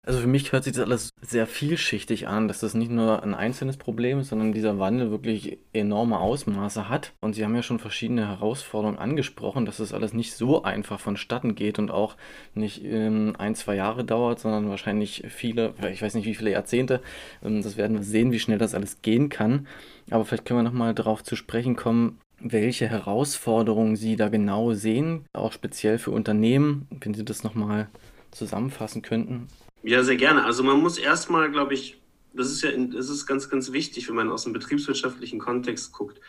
Also 0.06 0.20
für 0.20 0.26
mich 0.26 0.50
hört 0.50 0.64
sich 0.64 0.72
das 0.72 0.82
alles 0.82 1.10
sehr 1.20 1.46
vielschichtig 1.46 2.26
an, 2.26 2.48
dass 2.48 2.60
das 2.60 2.72
nicht 2.72 2.90
nur 2.90 3.22
ein 3.22 3.34
einzelnes 3.34 3.76
Problem 3.76 4.20
ist, 4.20 4.30
sondern 4.30 4.52
dieser 4.52 4.78
Wandel 4.78 5.10
wirklich 5.10 5.58
enorme 5.74 6.18
Ausmaße 6.18 6.88
hat. 6.88 7.12
Und 7.20 7.34
Sie 7.34 7.44
haben 7.44 7.54
ja 7.54 7.62
schon 7.62 7.78
verschiedene 7.78 8.26
Herausforderungen 8.26 8.98
angesprochen, 8.98 9.66
dass 9.66 9.76
das 9.76 9.92
alles 9.92 10.14
nicht 10.14 10.32
so 10.32 10.62
einfach 10.62 10.98
vonstatten 11.00 11.54
geht 11.54 11.78
und 11.78 11.90
auch 11.90 12.16
nicht 12.54 12.82
ähm, 12.82 13.34
ein, 13.38 13.54
zwei 13.54 13.74
Jahre 13.74 14.02
dauert, 14.02 14.40
sondern 14.40 14.70
wahrscheinlich 14.70 15.24
viele, 15.28 15.74
ich 15.92 16.00
weiß 16.00 16.14
nicht 16.14 16.26
wie 16.26 16.34
viele 16.34 16.52
Jahrzehnte. 16.52 17.02
Ähm, 17.44 17.60
das 17.62 17.76
werden 17.76 17.98
wir 17.98 18.02
sehen, 18.02 18.32
wie 18.32 18.40
schnell 18.40 18.58
das 18.58 18.74
alles 18.74 19.02
gehen 19.02 19.28
kann. 19.28 19.66
Aber 20.10 20.24
vielleicht 20.24 20.46
können 20.46 20.60
wir 20.60 20.64
nochmal 20.70 20.94
darauf 20.94 21.22
zu 21.22 21.36
sprechen 21.36 21.76
kommen, 21.76 22.18
welche 22.40 22.88
Herausforderungen 22.88 23.96
Sie 23.96 24.16
da 24.16 24.30
genau 24.30 24.72
sehen, 24.72 25.26
auch 25.34 25.52
speziell 25.52 25.98
für 25.98 26.10
Unternehmen, 26.10 26.88
wenn 27.02 27.12
Sie 27.12 27.24
das 27.24 27.44
nochmal 27.44 27.88
zusammenfassen 28.30 29.02
könnten. 29.02 29.48
Ja, 29.82 30.02
sehr 30.02 30.16
gerne. 30.16 30.44
Also 30.44 30.62
man 30.62 30.80
muss 30.80 30.98
erstmal, 30.98 31.50
glaube 31.50 31.74
ich, 31.74 32.00
das 32.34 32.50
ist 32.50 32.62
ja 32.62 32.70
das 32.70 33.08
ist 33.08 33.26
ganz, 33.26 33.48
ganz 33.48 33.72
wichtig, 33.72 34.08
wenn 34.08 34.14
man 34.16 34.30
aus 34.30 34.44
dem 34.44 34.52
betriebswirtschaftlichen 34.52 35.38
Kontext 35.38 35.92
guckt, 35.92 36.20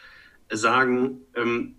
sagen, 0.49 1.21
ähm, 1.35 1.75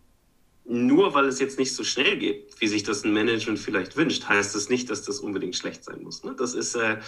nur 0.64 1.12
weil 1.14 1.26
es 1.26 1.40
jetzt 1.40 1.58
nicht 1.58 1.74
so 1.74 1.82
schnell 1.82 2.16
geht, 2.18 2.60
wie 2.60 2.68
sich 2.68 2.84
das 2.84 3.04
ein 3.04 3.12
Management 3.12 3.58
vielleicht 3.58 3.96
wünscht, 3.96 4.28
heißt 4.28 4.54
das 4.54 4.68
nicht, 4.68 4.90
dass 4.90 5.02
das 5.02 5.18
unbedingt 5.18 5.56
schlecht 5.56 5.82
sein 5.82 6.02
muss. 6.02 6.22
Ne? 6.22 6.36
Das, 6.38 6.54
ist, 6.54 6.76
äh, 6.76 6.98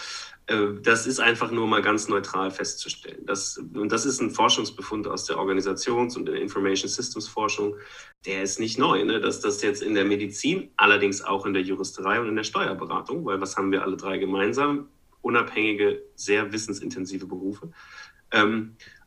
äh, 0.47 0.75
das 0.83 1.07
ist 1.07 1.21
einfach 1.21 1.53
nur 1.53 1.69
mal 1.69 1.81
ganz 1.81 2.09
neutral 2.09 2.51
festzustellen. 2.51 3.25
Das, 3.27 3.59
und 3.59 3.93
das 3.93 4.07
ist 4.07 4.21
ein 4.21 4.31
Forschungsbefund 4.31 5.07
aus 5.07 5.27
der 5.27 5.37
Organisations- 5.39 6.17
und 6.17 6.27
der 6.27 6.35
Information 6.41 6.89
Systems 6.89 7.29
Forschung. 7.29 7.77
Der 8.27 8.43
ist 8.43 8.59
nicht 8.59 8.77
neu. 8.77 9.05
Ne? 9.05 9.21
Dass 9.21 9.41
das 9.41 9.63
jetzt 9.63 9.83
in 9.83 9.95
der 9.95 10.05
Medizin, 10.05 10.71
allerdings 10.77 11.23
auch 11.23 11.47
in 11.47 11.55
der 11.55 11.63
Juristerei 11.63 12.21
und 12.21 12.29
in 12.29 12.37
der 12.37 12.45
Steuerberatung, 12.45 13.25
weil 13.25 13.41
was 13.41 13.57
haben 13.57 13.71
wir 13.71 13.83
alle 13.83 13.97
drei 13.97 14.19
gemeinsam? 14.19 14.89
Unabhängige, 15.23 16.03
sehr 16.17 16.53
wissensintensive 16.53 17.27
Berufe. 17.27 17.71
Ähm, 18.33 18.77
äh, 18.81 19.04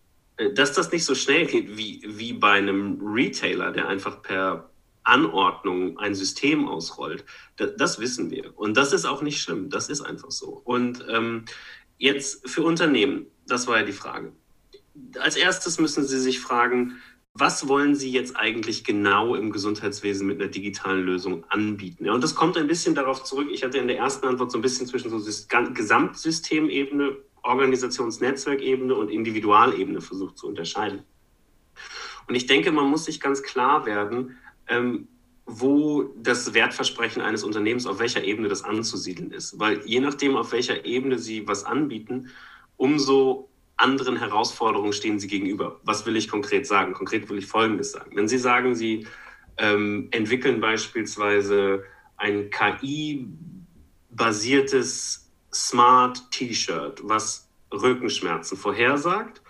dass 0.54 0.74
das 0.74 0.92
nicht 0.92 1.06
so 1.06 1.16
schnell 1.16 1.46
geht 1.46 1.78
wie, 1.78 2.04
wie 2.06 2.34
bei 2.34 2.54
einem 2.54 3.00
Retailer, 3.02 3.72
der 3.72 3.88
einfach 3.88 4.22
per 4.22 4.70
Anordnung 5.04 5.98
ein 5.98 6.14
System 6.14 6.68
ausrollt, 6.68 7.26
das, 7.56 7.72
das 7.78 8.00
wissen 8.00 8.30
wir. 8.30 8.58
Und 8.58 8.78
das 8.78 8.94
ist 8.94 9.06
auch 9.06 9.22
nicht 9.22 9.42
schlimm, 9.42 9.70
das 9.70 9.90
ist 9.90 10.02
einfach 10.02 10.32
so. 10.32 10.62
Und 10.64 11.06
ähm, 11.10 11.46
jetzt 11.98 12.48
für 12.48 12.64
Unternehmen, 12.64 13.26
das 13.48 13.68
war 13.68 13.80
ja 13.80 13.86
die 13.86 13.94
Frage. 13.94 14.34
Als 15.20 15.36
erstes 15.36 15.80
müssen 15.80 16.06
Sie 16.06 16.20
sich 16.20 16.40
fragen, 16.40 16.98
was 17.34 17.68
wollen 17.68 17.96
Sie 17.96 18.12
jetzt 18.12 18.36
eigentlich 18.36 18.84
genau 18.84 19.36
im 19.36 19.52
Gesundheitswesen 19.52 20.26
mit 20.28 20.42
einer 20.42 20.50
digitalen 20.50 21.04
Lösung 21.04 21.46
anbieten? 21.50 22.06
Ja, 22.06 22.14
und 22.14 22.24
das 22.24 22.34
kommt 22.36 22.58
ein 22.58 22.68
bisschen 22.68 22.96
darauf 22.96 23.24
zurück. 23.24 23.50
Ich 23.52 23.64
hatte 23.64 23.78
in 23.78 23.88
der 23.88 23.98
ersten 23.98 24.26
Antwort 24.26 24.52
so 24.52 24.58
ein 24.58 24.64
bisschen 24.64 24.88
zwischen 24.88 25.12
so 25.12 25.20
Gesamtsystemebene 25.74 27.18
Organisationsnetzwerkebene 27.48 28.94
und 28.94 29.10
Individualebene 29.10 30.02
versucht 30.02 30.38
zu 30.38 30.48
unterscheiden. 30.48 31.04
Und 32.28 32.36
ich 32.36 32.46
denke, 32.46 32.72
man 32.72 32.90
muss 32.90 33.06
sich 33.06 33.20
ganz 33.20 33.42
klar 33.42 33.86
werden, 33.86 34.38
ähm, 34.68 35.08
wo 35.46 36.04
das 36.18 36.54
Wertversprechen 36.54 37.22
eines 37.22 37.44
Unternehmens, 37.44 37.88
auf 37.88 38.00
welcher 38.00 38.24
Ebene 38.24 38.50
das 38.50 38.64
anzusiedeln 38.64 39.32
ist. 39.32 39.58
Weil 39.60 39.82
je 39.86 40.02
nachdem, 40.02 40.36
auf 40.36 40.52
welcher 40.52 40.86
Ebene 40.86 41.18
Sie 41.18 41.48
was 41.48 41.64
anbieten, 41.64 42.30
umso 42.76 43.50
anderen 43.78 44.18
Herausforderungen 44.18 44.92
stehen 44.92 45.20
Sie 45.20 45.28
gegenüber. 45.28 45.80
Was 45.84 46.06
will 46.06 46.18
ich 46.18 46.28
konkret 46.28 46.68
sagen? 46.68 46.92
Konkret 46.94 47.30
will 47.30 47.38
ich 47.38 47.46
Folgendes 47.46 47.92
sagen. 47.92 48.16
Wenn 48.16 48.28
Sie 48.28 48.40
sagen, 48.40 48.76
Sie 48.76 49.08
ähm, 49.58 50.10
entwickeln 50.12 50.60
beispielsweise 50.60 51.84
ein 52.18 52.50
KI-basiertes 52.50 53.28
Smart 55.54 56.32
T-Shirt, 56.32 57.02
was 57.04 57.50
Rückenschmerzen 57.72 58.58
vorhersagt. 58.58 59.42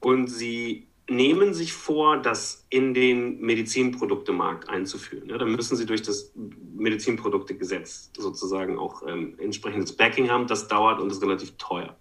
Und 0.00 0.28
sie 0.28 0.88
nehmen 1.08 1.54
sich 1.54 1.72
vor, 1.72 2.16
das 2.16 2.66
in 2.68 2.92
den 2.92 3.40
Medizinproduktemarkt 3.40 4.68
einzuführen. 4.68 5.28
Ja, 5.28 5.38
dann 5.38 5.52
müssen 5.52 5.76
sie 5.76 5.86
durch 5.86 6.02
das 6.02 6.32
Medizinproduktegesetz 6.74 8.10
sozusagen 8.16 8.78
auch 8.78 9.02
ähm, 9.06 9.38
entsprechendes 9.38 9.96
Backing 9.96 10.30
haben. 10.30 10.46
Das 10.46 10.66
dauert 10.68 11.00
und 11.00 11.10
ist 11.10 11.22
relativ 11.22 11.56
teuer. 11.58 11.96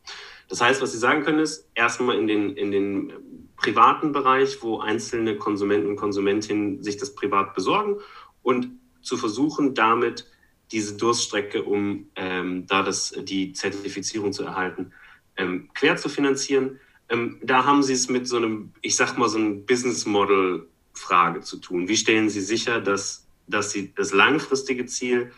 Das 0.47 0.61
heißt, 0.61 0.81
was 0.81 0.91
Sie 0.91 0.97
sagen 0.97 1.23
können, 1.23 1.39
ist 1.39 1.69
erstmal 1.73 2.17
in 2.17 2.27
den, 2.27 2.55
in 2.55 2.71
den 2.71 3.13
privaten 3.57 4.11
Bereich, 4.11 4.61
wo 4.61 4.79
einzelne 4.79 5.37
Konsumenten 5.37 5.87
und 5.87 5.95
Konsumentinnen 5.95 6.83
sich 6.83 6.97
das 6.97 7.15
privat 7.15 7.55
besorgen 7.55 7.97
und 8.43 8.79
zu 9.01 9.17
versuchen, 9.17 9.73
damit 9.73 10.25
diese 10.71 10.97
Durststrecke, 10.97 11.63
um 11.63 12.07
ähm, 12.15 12.65
da 12.67 12.83
das, 12.83 13.13
die 13.23 13.53
Zertifizierung 13.53 14.33
zu 14.33 14.43
erhalten, 14.43 14.91
ähm, 15.37 15.69
quer 15.73 15.97
zu 15.97 16.09
finanzieren. 16.09 16.79
Ähm, 17.09 17.39
da 17.43 17.65
haben 17.65 17.83
Sie 17.83 17.93
es 17.93 18.09
mit 18.09 18.27
so 18.27 18.37
einem, 18.37 18.73
ich 18.81 18.95
sag 18.95 19.17
mal, 19.17 19.29
so 19.29 19.37
einem 19.37 19.65
Business 19.65 20.05
Model 20.05 20.67
Frage 20.93 21.41
zu 21.41 21.57
tun. 21.57 21.87
Wie 21.87 21.97
stellen 21.97 22.29
Sie 22.29 22.41
sicher, 22.41 22.81
dass, 22.81 23.27
dass 23.47 23.71
Sie 23.71 23.93
das 23.95 24.13
langfristige 24.13 24.85
Ziel 24.85 25.31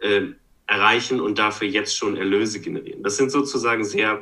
äh, 0.00 0.28
erreichen 0.66 1.20
und 1.20 1.38
dafür 1.38 1.68
jetzt 1.68 1.96
schon 1.96 2.16
Erlöse 2.16 2.60
generieren? 2.60 3.02
Das 3.02 3.16
sind 3.16 3.30
sozusagen 3.30 3.84
sehr 3.84 4.20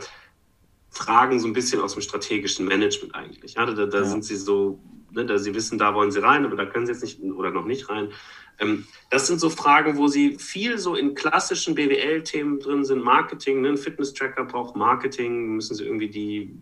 Fragen 0.91 1.39
so 1.39 1.47
ein 1.47 1.53
bisschen 1.53 1.81
aus 1.81 1.93
dem 1.93 2.03
strategischen 2.03 2.67
Management 2.67 3.15
eigentlich. 3.15 3.55
Ja, 3.55 3.67
da, 3.67 3.87
da 3.87 3.99
ja. 3.99 4.05
sind 4.05 4.25
Sie 4.25 4.37
so, 4.37 4.81
ne, 5.13 5.27
da 5.27 5.39
Sie 5.39 5.55
wissen, 5.55 5.79
da 5.79 5.95
wollen 5.95 6.11
Sie 6.11 6.23
rein, 6.23 6.45
aber 6.45 6.57
da 6.57 6.67
können 6.67 6.87
Sie 6.87 6.93
jetzt 6.93 7.03
nicht 7.03 7.21
oder 7.23 7.51
noch 7.51 7.65
nicht 7.65 7.89
rein. 7.89 8.11
Ähm, 8.59 8.87
das 9.11 9.27
sind 9.27 9.41
so 9.41 9.51
Fragen, 9.51 9.97
wo 9.97 10.09
sie 10.09 10.39
viel 10.39 10.79
so 10.79 10.95
in 10.95 11.15
klassischen 11.15 11.75
BWL-Themen 11.75 12.59
drin 12.61 12.85
sind. 12.85 13.03
Marketing, 13.03 13.61
ne? 13.61 13.71
ein 13.71 13.77
Fitness-Tracker 13.77 14.45
braucht 14.45 14.77
Marketing, 14.77 15.55
müssen 15.55 15.75
sie 15.75 15.85
irgendwie 15.85 16.09
die 16.09 16.61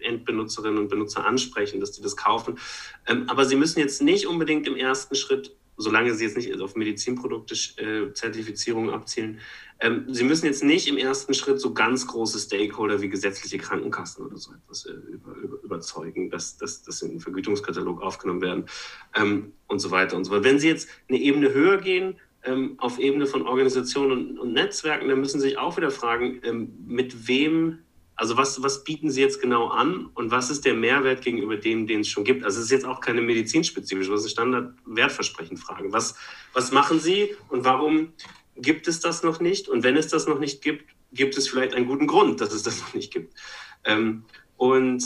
Endbenutzerinnen 0.00 0.78
und 0.78 0.88
Benutzer 0.88 1.24
ansprechen, 1.24 1.80
dass 1.80 1.92
die 1.92 2.02
das 2.02 2.16
kaufen. 2.16 2.58
Ähm, 3.06 3.24
aber 3.28 3.44
sie 3.44 3.56
müssen 3.56 3.78
jetzt 3.78 4.02
nicht 4.02 4.26
unbedingt 4.26 4.66
im 4.66 4.76
ersten 4.76 5.14
Schritt 5.14 5.56
solange 5.76 6.14
Sie 6.14 6.24
jetzt 6.24 6.36
nicht 6.36 6.60
auf 6.60 6.76
Medizinprodukte-Zertifizierung 6.76 8.88
äh, 8.88 8.92
abzielen, 8.92 9.40
ähm, 9.80 10.06
Sie 10.08 10.24
müssen 10.24 10.46
jetzt 10.46 10.62
nicht 10.62 10.86
im 10.86 10.96
ersten 10.96 11.34
Schritt 11.34 11.60
so 11.60 11.74
ganz 11.74 12.06
große 12.06 12.38
Stakeholder 12.38 13.00
wie 13.00 13.08
gesetzliche 13.08 13.58
Krankenkassen 13.58 14.24
oder 14.24 14.36
so 14.36 14.52
etwas 14.52 14.86
äh, 14.86 14.92
über, 14.92 15.34
über, 15.34 15.60
überzeugen, 15.62 16.30
dass, 16.30 16.56
dass 16.56 17.02
in 17.02 17.10
den 17.10 17.20
Vergütungskatalog 17.20 18.02
aufgenommen 18.02 18.42
werden 18.42 18.66
ähm, 19.14 19.52
und 19.66 19.80
so 19.80 19.90
weiter 19.90 20.16
und 20.16 20.24
so 20.24 20.32
fort. 20.32 20.44
Wenn 20.44 20.58
Sie 20.58 20.68
jetzt 20.68 20.88
eine 21.08 21.18
Ebene 21.18 21.52
höher 21.52 21.78
gehen, 21.78 22.18
ähm, 22.44 22.74
auf 22.78 22.98
Ebene 22.98 23.26
von 23.26 23.46
Organisationen 23.46 24.12
und, 24.12 24.38
und, 24.38 24.52
Netzwerken, 24.52 25.08
dann 25.08 25.20
müssen 25.20 25.40
Sie 25.40 25.48
sich 25.48 25.58
auch 25.58 25.76
wieder 25.76 25.90
fragen, 25.90 26.40
ähm, 26.44 26.72
mit 26.86 27.28
wem 27.28 27.78
also 28.14 28.36
was, 28.36 28.62
was 28.62 28.84
bieten 28.84 29.10
Sie 29.10 29.20
jetzt 29.20 29.40
genau 29.40 29.68
an 29.68 30.10
und 30.14 30.30
was 30.30 30.50
ist 30.50 30.64
der 30.64 30.74
Mehrwert 30.74 31.22
gegenüber 31.22 31.56
dem, 31.56 31.86
den 31.86 32.00
es 32.00 32.08
schon 32.08 32.24
gibt? 32.24 32.44
Also 32.44 32.58
es 32.58 32.66
ist 32.66 32.70
jetzt 32.70 32.84
auch 32.84 33.00
keine 33.00 33.22
medizinspezifische, 33.22 34.10
das 34.10 34.24
ist 34.24 34.38
eine 34.38 34.50
Standard-Wertversprechenfrage. 34.52 35.92
Was, 35.92 36.14
was 36.52 36.72
machen 36.72 37.00
Sie 37.00 37.34
und 37.48 37.64
warum 37.64 38.12
gibt 38.56 38.86
es 38.86 39.00
das 39.00 39.22
noch 39.22 39.40
nicht? 39.40 39.68
Und 39.68 39.82
wenn 39.82 39.96
es 39.96 40.08
das 40.08 40.26
noch 40.26 40.38
nicht 40.38 40.62
gibt, 40.62 40.90
gibt 41.12 41.36
es 41.36 41.48
vielleicht 41.48 41.74
einen 41.74 41.86
guten 41.86 42.06
Grund, 42.06 42.40
dass 42.40 42.52
es 42.52 42.62
das 42.62 42.80
noch 42.80 42.94
nicht 42.94 43.12
gibt. 43.12 43.34
Ähm, 43.84 44.24
und 44.56 45.04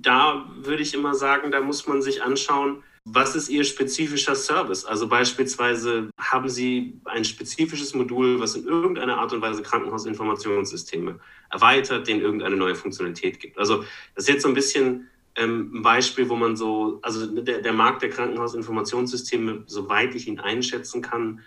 da 0.00 0.48
würde 0.56 0.82
ich 0.82 0.94
immer 0.94 1.14
sagen, 1.14 1.50
da 1.50 1.60
muss 1.60 1.86
man 1.86 2.02
sich 2.02 2.22
anschauen, 2.22 2.82
was 3.08 3.36
ist 3.36 3.48
Ihr 3.48 3.62
spezifischer 3.62 4.34
Service? 4.34 4.84
Also 4.84 5.06
beispielsweise 5.06 6.10
haben 6.18 6.48
Sie 6.48 7.00
ein 7.04 7.24
spezifisches 7.24 7.94
Modul, 7.94 8.40
was 8.40 8.56
in 8.56 8.66
irgendeiner 8.66 9.18
Art 9.18 9.32
und 9.32 9.40
Weise 9.40 9.62
Krankenhausinformationssysteme 9.62 11.20
erweitert, 11.48 12.08
denen 12.08 12.20
irgendeine 12.20 12.56
neue 12.56 12.74
Funktionalität 12.74 13.38
gibt. 13.38 13.58
Also 13.58 13.84
das 14.16 14.24
ist 14.24 14.28
jetzt 14.28 14.42
so 14.42 14.48
ein 14.48 14.54
bisschen 14.54 15.08
ähm, 15.36 15.70
ein 15.72 15.82
Beispiel, 15.82 16.28
wo 16.28 16.34
man 16.34 16.56
so, 16.56 16.98
also 17.02 17.26
der, 17.26 17.60
der 17.60 17.72
Markt 17.72 18.02
der 18.02 18.10
Krankenhausinformationssysteme, 18.10 19.62
soweit 19.66 20.12
ich 20.16 20.26
ihn 20.26 20.40
einschätzen 20.40 21.00
kann, 21.00 21.42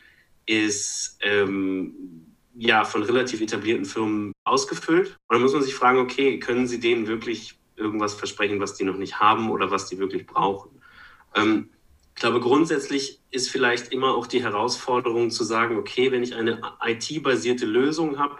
ist 0.45 1.17
ähm, 1.19 1.93
ja 2.55 2.85
von 2.85 3.03
relativ 3.03 3.41
etablierten 3.41 3.83
Firmen 3.83 4.31
ausgefüllt. 4.45 5.09
Und 5.27 5.35
dann 5.35 5.41
muss 5.41 5.53
man 5.53 5.63
sich 5.63 5.75
fragen, 5.75 5.99
okay, 5.99 6.39
können 6.39 6.67
Sie 6.67 6.79
denen 6.79 7.07
wirklich 7.07 7.59
irgendwas 7.75 8.13
versprechen, 8.13 8.61
was 8.61 8.75
die 8.75 8.85
noch 8.85 8.97
nicht 8.97 9.19
haben 9.19 9.51
oder 9.51 9.71
was 9.71 9.89
die 9.89 9.97
wirklich 9.97 10.25
brauchen? 10.25 10.78
Ähm, 11.35 11.69
ich 12.15 12.21
glaube, 12.21 12.39
grundsätzlich 12.41 13.21
ist 13.31 13.49
vielleicht 13.49 13.93
immer 13.93 14.15
auch 14.15 14.27
die 14.27 14.43
Herausforderung 14.43 15.29
zu 15.29 15.43
sagen, 15.43 15.77
okay, 15.77 16.11
wenn 16.11 16.23
ich 16.23 16.35
eine 16.35 16.61
IT-basierte 16.83 17.65
Lösung 17.65 18.19
habe, 18.19 18.37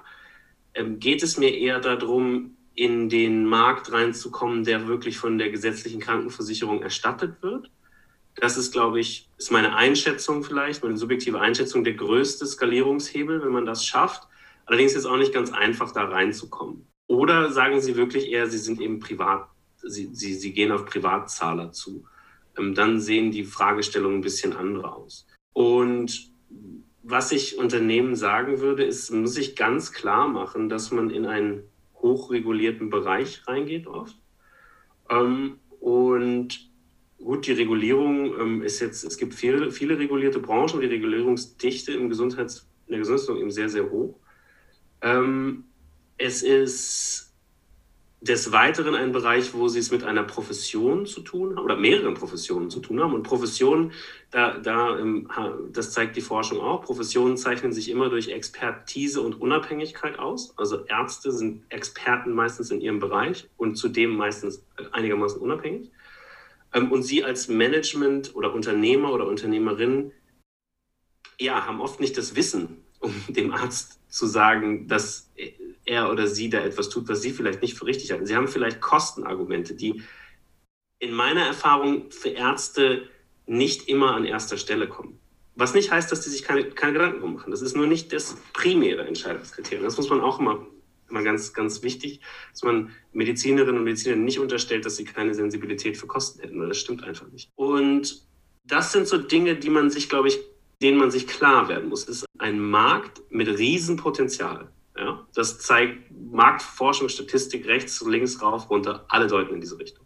ähm, 0.74 1.00
geht 1.00 1.24
es 1.24 1.38
mir 1.38 1.56
eher 1.56 1.80
darum, 1.80 2.58
in 2.76 3.10
den 3.10 3.46
Markt 3.46 3.92
reinzukommen, 3.92 4.64
der 4.64 4.88
wirklich 4.88 5.18
von 5.18 5.38
der 5.38 5.50
gesetzlichen 5.50 6.00
Krankenversicherung 6.00 6.82
erstattet 6.82 7.42
wird. 7.42 7.70
Das 8.36 8.58
ist, 8.58 8.72
glaube 8.72 9.00
ich, 9.00 9.30
ist 9.38 9.52
meine 9.52 9.76
Einschätzung 9.76 10.44
vielleicht, 10.44 10.84
meine 10.84 10.98
subjektive 10.98 11.42
Einschätzung, 11.42 11.84
der 11.84 11.94
größte 11.94 12.46
Skalierungshebel, 12.46 13.44
wenn 13.44 13.52
man 13.52 13.66
das 13.66 13.86
schafft. 13.86 14.28
Allerdings 14.66 14.94
ist 14.94 15.00
es 15.00 15.06
auch 15.06 15.18
nicht 15.18 15.34
ganz 15.34 15.52
einfach, 15.52 15.92
da 15.92 16.06
reinzukommen. 16.06 16.88
Oder 17.08 17.52
sagen 17.52 17.82
Sie 17.82 17.98
wirklich 17.98 18.32
eher, 18.32 18.48
Sie 18.48 18.60
sind 18.60 18.80
eben 18.80 19.00
privat 19.00 19.50
sie, 19.84 20.10
sie, 20.14 20.34
sie 20.34 20.54
gehen 20.54 20.72
auf 20.72 20.86
Privatzahler 20.86 21.72
zu. 21.72 22.06
Ähm, 22.60 22.76
dann 22.76 23.00
sehen 23.00 23.32
die 23.32 23.44
Fragestellungen 23.44 24.20
ein 24.20 24.24
bisschen 24.24 24.54
andere 24.54 24.94
aus. 24.94 25.28
Und 25.54 26.32
was 27.04 27.32
ich 27.32 27.58
Unternehmen 27.58 28.16
sagen 28.16 28.60
würde, 28.60 28.84
ist, 28.84 29.12
muss 29.12 29.38
ich 29.38 29.56
ganz 29.56 29.94
klar 29.94 30.28
machen, 30.28 30.70
dass 30.70 30.92
man 30.92 31.10
in 31.10 31.26
einen 31.26 31.64
hochregulierten 31.96 32.90
Bereich 32.90 33.48
reingeht 33.48 33.88
oft. 33.88 34.16
Ähm, 35.10 35.60
und 35.80 36.70
gut, 37.18 37.48
die 37.48 37.54
Regulierung 37.54 38.40
ähm, 38.40 38.62
ist 38.62 38.80
jetzt, 38.80 39.04
es 39.04 39.18
gibt 39.18 39.34
viele, 39.34 39.72
viele 39.72 39.98
regulierte 39.98 40.40
Branchen, 40.40 40.82
die 40.82 40.88
Regulierungsdichte 40.88 41.94
im 41.94 42.10
Gesundheits, 42.10 42.68
in 42.88 42.92
der 42.92 43.00
Gesundheitsversorgung 43.00 43.42
eben 43.44 43.52
sehr, 43.52 43.70
sehr 43.70 43.90
hoch. 43.90 44.16
Es 46.18 46.44
ist 46.44 47.29
des 48.22 48.52
Weiteren 48.52 48.96
ein 48.96 49.14
Bereich, 49.14 49.54
wo 49.54 49.70
sie 49.70 49.80
es 49.80 49.92
mit 49.92 50.04
einer 50.04 50.24
Profession 50.24 51.06
zu 51.06 51.22
tun 51.22 51.56
haben 51.56 51.64
oder 51.64 51.78
mehreren 51.78 52.16
Professionen 52.16 52.70
zu 52.70 52.82
tun 52.82 53.00
haben. 53.00 53.14
Und 53.14 53.24
Professionen, 53.24 53.94
da, 54.32 54.58
da, 54.58 55.00
ähm, 55.00 55.30
das 55.72 55.92
zeigt 55.92 56.18
die 56.18 56.22
Forschung 56.22 56.60
auch, 56.60 56.82
Professionen 56.82 57.38
zeichnen 57.38 57.72
sich 57.72 57.90
immer 57.90 58.10
durch 58.10 58.28
Expertise 58.28 59.22
und 59.22 59.40
Unabhängigkeit 59.40 60.20
aus. 60.20 60.54
Also 60.58 60.86
Ärzte 60.86 61.32
sind 61.32 61.64
Experten 61.70 62.34
meistens 62.34 62.72
in 62.72 62.82
ihrem 62.82 63.00
Bereich 63.00 63.48
und 63.56 63.76
zudem 63.76 64.18
meistens 64.18 64.66
einigermaßen 64.92 65.40
unabhängig. 65.40 65.90
Ähm, 66.74 66.92
und 66.92 67.04
sie 67.04 67.24
als 67.24 67.48
Management 67.48 68.36
oder 68.36 68.54
Unternehmer 68.54 69.14
oder 69.14 69.28
Unternehmerin 69.28 70.12
ja, 71.40 71.66
haben 71.66 71.80
oft 71.80 72.02
nicht 72.02 72.18
das 72.18 72.36
Wissen, 72.36 72.84
um 73.00 73.14
dem 73.30 73.54
Arzt 73.54 74.00
zu 74.10 74.26
sagen, 74.28 74.90
dass 74.90 75.30
er 75.90 76.12
oder 76.12 76.28
sie 76.28 76.50
da 76.50 76.60
etwas 76.60 76.90
tut, 76.90 77.10
was 77.10 77.22
sie 77.22 77.32
vielleicht 77.32 77.62
nicht 77.62 77.78
für 77.78 77.86
richtig 77.86 78.12
halten. 78.12 78.26
Sie 78.26 78.36
haben 78.36 78.48
vielleicht 78.48 78.80
Kostenargumente, 78.80 79.74
die 79.74 80.04
in 81.00 81.14
meiner 81.14 81.46
Erfahrung 81.46 82.12
für 82.12 82.30
Ärzte 82.30 83.10
nicht 83.48 83.90
immer 83.90 84.14
an 84.16 84.26
erster 84.26 84.58
Stelle 84.58 84.88
kommen. 84.88 85.20
Was 85.56 85.74
nicht 85.74 85.92
heißt, 85.92 86.12
dass 86.12 86.22
die 86.22 86.30
sich 86.30 86.44
keine, 86.44 86.70
keine 86.70 86.94
Gedanken 86.94 87.20
drum 87.20 87.34
machen. 87.34 87.52
Das 87.52 87.62
ist 87.62 87.76
nur 87.76 87.88
nicht 87.88 88.14
das 88.14 88.38
primäre 88.54 89.06
Entscheidungskriterium. 89.08 89.84
Das 89.84 89.98
muss 89.98 90.10
man 90.10 90.22
auch 90.22 90.40
immer, 90.40 90.66
immer 91.10 91.24
ganz, 91.24 91.54
ganz 91.54 91.82
wichtig, 91.82 92.22
dass 92.52 92.64
man 92.64 92.92
Medizinerinnen 93.12 93.78
und 93.78 93.84
Medizinern 93.84 94.24
nicht 94.24 94.40
unterstellt, 94.40 94.86
dass 94.86 94.96
sie 94.96 95.06
keine 95.06 95.34
Sensibilität 95.34 95.98
für 95.98 96.08
Kosten 96.08 96.42
hätten, 96.42 96.60
das 96.60 96.78
stimmt 96.78 97.04
einfach 97.04 97.28
nicht. 97.30 97.50
Und 97.56 98.26
das 98.64 98.92
sind 98.92 99.08
so 99.08 99.18
Dinge, 99.18 99.56
die 99.56 99.70
man 99.70 99.90
sich, 99.90 100.08
glaube 100.08 100.28
ich, 100.28 100.40
denen 100.82 100.98
man 100.98 101.12
sich 101.12 101.28
klar 101.28 101.68
werden 101.68 101.90
muss. 101.90 102.04
Es 102.04 102.18
ist 102.18 102.26
ein 102.38 102.60
Markt 102.60 103.22
mit 103.30 103.48
Riesenpotenzial. 103.48 104.70
Das 105.36 105.60
zeigt 105.60 106.12
Marktforschung, 106.32 107.10
Statistik, 107.10 107.68
rechts, 107.68 108.02
links, 108.06 108.42
rauf, 108.42 108.70
runter, 108.70 109.06
alle 109.10 109.28
deuten 109.28 109.54
in 109.54 109.62
diese 109.62 109.80
Richtung. 109.80 110.06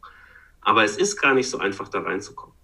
Aber 0.62 0.84
es 0.84 0.98
ist 0.98 1.18
gar 1.22 1.34
nicht 1.34 1.50
so 1.50 1.58
einfach, 1.58 1.90
da 1.90 2.02
reinzukommen. 2.02 2.56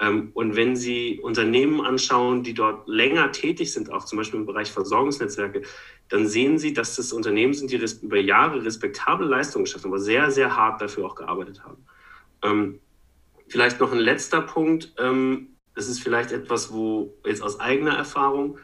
Ähm, 0.00 0.30
und 0.34 0.56
wenn 0.56 0.76
Sie 0.76 1.18
Unternehmen 1.20 1.80
anschauen, 1.80 2.42
die 2.42 2.54
dort 2.54 2.86
länger 2.88 3.32
tätig 3.32 3.72
sind, 3.72 3.90
auch 3.90 4.04
zum 4.04 4.18
Beispiel 4.18 4.40
im 4.40 4.46
Bereich 4.46 4.70
Versorgungsnetzwerke, 4.70 5.62
dann 6.08 6.26
sehen 6.26 6.58
Sie, 6.58 6.72
dass 6.72 6.96
das 6.96 7.12
Unternehmen 7.12 7.54
sind, 7.54 7.70
die 7.70 7.84
über 8.02 8.18
Jahre 8.18 8.64
respektable 8.64 9.26
Leistungen 9.26 9.64
geschaffen 9.64 9.84
haben, 9.84 9.92
aber 9.92 10.00
sehr, 10.00 10.30
sehr 10.30 10.56
hart 10.56 10.80
dafür 10.80 11.06
auch 11.06 11.14
gearbeitet 11.14 11.64
haben. 11.64 11.84
Ähm, 12.42 12.80
vielleicht 13.48 13.80
noch 13.80 13.92
ein 13.92 13.98
letzter 13.98 14.40
Punkt. 14.40 14.94
Ähm, 14.98 15.56
das 15.74 15.88
ist 15.88 16.02
vielleicht 16.02 16.32
etwas, 16.32 16.72
wo 16.72 17.14
jetzt 17.24 17.42
aus 17.42 17.60
eigener 17.60 17.96
Erfahrung, 17.96 18.58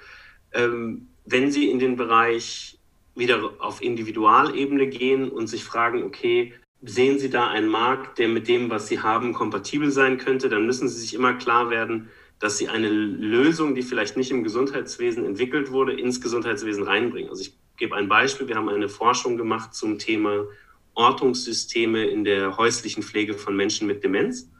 wenn 0.52 1.50
Sie 1.50 1.68
in 1.68 1.78
den 1.78 1.96
Bereich 1.96 2.78
wieder 3.14 3.52
auf 3.58 3.82
Individualebene 3.82 4.86
gehen 4.88 5.30
und 5.30 5.46
sich 5.46 5.64
fragen, 5.64 6.02
okay, 6.02 6.52
sehen 6.82 7.18
Sie 7.18 7.30
da 7.30 7.48
einen 7.48 7.68
Markt, 7.68 8.18
der 8.18 8.28
mit 8.28 8.48
dem, 8.48 8.70
was 8.70 8.88
Sie 8.88 9.00
haben, 9.00 9.32
kompatibel 9.32 9.90
sein 9.90 10.18
könnte, 10.18 10.48
dann 10.48 10.66
müssen 10.66 10.88
Sie 10.88 11.00
sich 11.00 11.14
immer 11.14 11.34
klar 11.34 11.70
werden, 11.70 12.10
dass 12.40 12.58
Sie 12.58 12.68
eine 12.68 12.88
Lösung, 12.88 13.74
die 13.74 13.82
vielleicht 13.82 14.16
nicht 14.16 14.30
im 14.30 14.44
Gesundheitswesen 14.44 15.24
entwickelt 15.24 15.70
wurde, 15.70 15.98
ins 15.98 16.20
Gesundheitswesen 16.20 16.82
reinbringen. 16.82 17.30
Also 17.30 17.42
ich 17.42 17.56
gebe 17.76 17.96
ein 17.96 18.08
Beispiel. 18.08 18.48
Wir 18.48 18.56
haben 18.56 18.68
eine 18.68 18.88
Forschung 18.88 19.36
gemacht 19.36 19.74
zum 19.74 19.98
Thema 19.98 20.46
Ortungssysteme 20.94 22.04
in 22.04 22.24
der 22.24 22.56
häuslichen 22.56 23.02
Pflege 23.02 23.34
von 23.34 23.56
Menschen 23.56 23.86
mit 23.86 24.04
Demenz. 24.04 24.50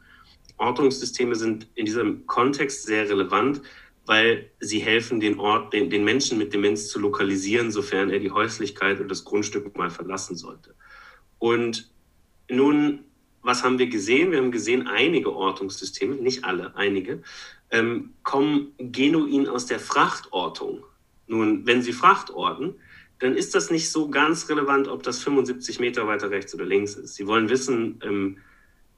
Ortungssysteme 0.57 1.35
sind 1.35 1.67
in 1.75 1.85
diesem 1.85 2.25
Kontext 2.27 2.85
sehr 2.85 3.09
relevant, 3.09 3.61
weil 4.05 4.51
sie 4.59 4.79
helfen, 4.79 5.19
den 5.19 5.39
Ort, 5.39 5.73
den, 5.73 5.89
den 5.89 6.03
Menschen 6.03 6.37
mit 6.37 6.53
Demenz 6.53 6.87
zu 6.89 6.99
lokalisieren, 6.99 7.71
sofern 7.71 8.09
er 8.09 8.19
die 8.19 8.31
Häuslichkeit 8.31 8.99
und 8.99 9.09
das 9.09 9.25
Grundstück 9.25 9.75
mal 9.77 9.89
verlassen 9.89 10.35
sollte. 10.35 10.75
Und 11.39 11.89
nun, 12.49 12.99
was 13.41 13.63
haben 13.63 13.79
wir 13.79 13.87
gesehen? 13.87 14.31
Wir 14.31 14.39
haben 14.39 14.51
gesehen, 14.51 14.87
einige 14.87 15.35
Ortungssysteme, 15.35 16.15
nicht 16.15 16.45
alle, 16.45 16.75
einige, 16.75 17.23
ähm, 17.71 18.13
kommen 18.23 18.73
genuin 18.77 19.47
aus 19.47 19.65
der 19.65 19.79
Frachtortung. 19.79 20.83
Nun, 21.27 21.65
wenn 21.65 21.81
sie 21.81 21.93
Fracht 21.93 22.29
orten, 22.29 22.75
dann 23.19 23.35
ist 23.35 23.55
das 23.55 23.71
nicht 23.71 23.91
so 23.91 24.09
ganz 24.09 24.49
relevant, 24.49 24.87
ob 24.87 25.03
das 25.03 25.23
75 25.23 25.79
Meter 25.79 26.05
weiter 26.07 26.29
rechts 26.29 26.53
oder 26.53 26.65
links 26.65 26.95
ist. 26.95 27.15
Sie 27.15 27.25
wollen 27.25 27.49
wissen, 27.49 27.99
ähm, 28.03 28.37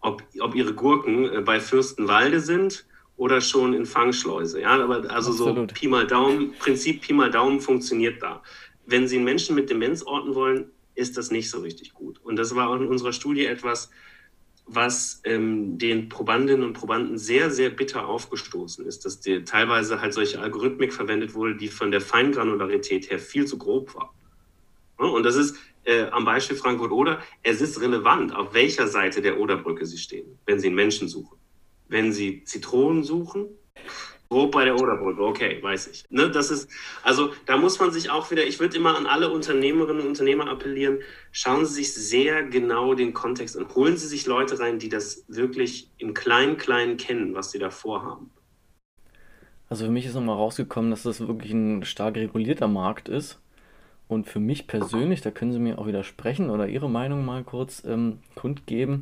ob, 0.02 0.24
ob 0.40 0.56
ihre 0.56 0.74
Gurken 0.74 1.32
äh, 1.32 1.42
bei 1.42 1.60
Fürstenwalde 1.60 2.42
sind 2.42 2.86
oder 3.18 3.42
schon 3.42 3.74
in 3.74 3.86
Fangschleuse. 3.86 4.62
Ja, 4.62 4.82
aber 4.82 5.10
also 5.12 5.32
Absolut. 5.32 5.72
so 5.72 5.76
Pi 5.76 5.88
mal 5.88 6.08
Daumen, 6.08 6.54
Prinzip 6.60 7.02
Pi 7.02 7.14
mal 7.14 7.32
Daumen 7.32 7.60
funktioniert 7.60 8.22
da. 8.22 8.44
Wenn 8.86 9.08
Sie 9.08 9.18
einen 9.18 9.26
Menschen 9.26 9.56
mit 9.56 9.70
Demenz 9.70 10.04
orten 10.04 10.36
wollen, 10.36 10.72
ist 10.96 11.18
das 11.18 11.32
nicht 11.32 11.50
so 11.50 11.60
richtig 11.60 11.94
gut. 11.94 12.20
Und 12.24 12.38
das 12.38 12.56
war 12.56 12.70
auch 12.70 12.76
in 12.76 12.88
unserer 12.88 13.12
Studie 13.12 13.46
etwas, 13.46 13.90
was 14.66 15.22
ähm, 15.24 15.78
den 15.78 16.10
Probandinnen 16.10 16.64
und 16.64 16.74
Probanden 16.74 17.18
sehr, 17.18 17.50
sehr 17.52 17.70
bitter 17.70 18.08
aufgestoßen 18.08 18.86
ist, 18.86 19.06
dass 19.06 19.20
die, 19.20 19.44
teilweise 19.44 20.02
halt 20.02 20.14
solche 20.14 20.40
Algorithmik 20.40 20.94
verwendet 20.94 21.34
wurde, 21.34 21.56
die 21.56 21.70
von 21.70 21.92
der 21.92 22.02
Feingranularität 22.02 23.10
her 23.10 23.20
viel 23.20 23.46
zu 23.46 23.58
grob 23.58 23.96
war. 23.96 24.14
Und 24.98 25.24
das 25.24 25.36
ist 25.36 25.56
äh, 25.86 26.06
am 26.08 26.26
Beispiel 26.26 26.58
Frankfurt-Oder, 26.58 27.22
es 27.44 27.62
ist 27.62 27.80
relevant, 27.80 28.36
auf 28.36 28.54
welcher 28.54 28.88
Seite 28.88 29.22
der 29.22 29.40
Oderbrücke 29.40 29.86
Sie 29.86 29.98
stehen, 29.98 30.38
wenn 30.46 30.60
Sie 30.60 30.68
einen 30.68 30.76
Menschen 30.76 31.08
suchen 31.08 31.37
wenn 31.90 32.12
Sie 32.12 32.44
Zitronen 32.44 33.04
suchen, 33.04 33.48
grob 34.30 34.52
bei 34.52 34.66
der 34.66 34.76
Oderbrücke, 34.76 35.22
okay, 35.22 35.60
weiß 35.62 35.88
ich. 35.88 36.06
Ne, 36.10 36.30
das 36.30 36.52
ist, 36.52 36.70
also 37.04 37.32
da 37.46 37.58
muss 37.58 37.80
man 37.80 37.92
sich 37.92 38.10
auch 38.10 38.30
wieder, 38.32 38.46
ich 38.46 38.60
würde 38.60 38.78
immer 38.78 38.98
an 38.98 39.06
alle 39.06 39.32
Unternehmerinnen 39.32 40.02
und 40.02 40.08
Unternehmer 40.10 40.50
appellieren, 40.50 41.00
schauen 41.32 41.66
Sie 41.66 41.76
sich 41.76 41.94
sehr 41.94 42.44
genau 42.44 42.94
den 42.94 43.14
Kontext 43.14 43.58
an. 43.58 43.68
Holen 43.76 43.98
Sie 43.98 44.08
sich 44.08 44.26
Leute 44.26 44.60
rein, 44.60 44.80
die 44.80 44.90
das 44.90 45.26
wirklich 45.28 45.92
im 45.98 46.14
Klein-Klein 46.14 46.98
kennen, 46.98 47.34
was 47.34 47.52
sie 47.52 47.60
da 47.60 47.70
vorhaben. 47.70 48.32
Also 49.70 49.86
für 49.86 49.92
mich 49.92 50.06
ist 50.06 50.16
nochmal 50.16 50.36
rausgekommen, 50.36 50.92
dass 50.92 51.04
das 51.04 51.20
wirklich 51.28 51.52
ein 51.52 51.84
stark 51.84 52.16
regulierter 52.16 52.68
Markt 52.68 53.10
ist. 53.10 53.40
Und 54.08 54.26
für 54.26 54.40
mich 54.40 54.68
persönlich, 54.68 55.20
da 55.20 55.32
können 55.32 55.52
Sie 55.52 55.60
mir 55.60 55.78
auch 55.78 55.86
widersprechen 55.86 56.50
oder 56.50 56.70
Ihre 56.70 56.90
Meinung 56.90 57.26
mal 57.26 57.44
kurz 57.44 57.84
ähm, 57.86 58.20
kundgeben 58.36 59.02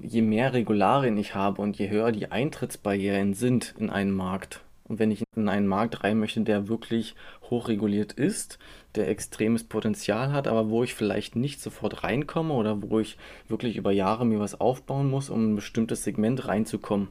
je 0.00 0.22
mehr 0.22 0.52
Regularien 0.52 1.16
ich 1.16 1.34
habe 1.34 1.62
und 1.62 1.78
je 1.78 1.90
höher 1.90 2.12
die 2.12 2.30
Eintrittsbarrieren 2.30 3.34
sind 3.34 3.74
in 3.78 3.90
einen 3.90 4.12
Markt, 4.12 4.64
und 4.86 4.98
wenn 4.98 5.10
ich 5.10 5.22
in 5.34 5.48
einen 5.48 5.66
Markt 5.66 6.04
rein 6.04 6.18
möchte, 6.18 6.42
der 6.42 6.68
wirklich 6.68 7.14
hochreguliert 7.48 8.12
ist, 8.12 8.58
der 8.94 9.08
extremes 9.08 9.64
Potenzial 9.64 10.32
hat, 10.32 10.46
aber 10.46 10.68
wo 10.68 10.84
ich 10.84 10.94
vielleicht 10.94 11.36
nicht 11.36 11.60
sofort 11.60 12.04
reinkomme 12.04 12.52
oder 12.52 12.82
wo 12.82 13.00
ich 13.00 13.16
wirklich 13.48 13.76
über 13.76 13.92
Jahre 13.92 14.26
mir 14.26 14.40
was 14.40 14.60
aufbauen 14.60 15.08
muss, 15.08 15.30
um 15.30 15.52
ein 15.52 15.56
bestimmtes 15.56 16.04
Segment 16.04 16.46
reinzukommen, 16.46 17.08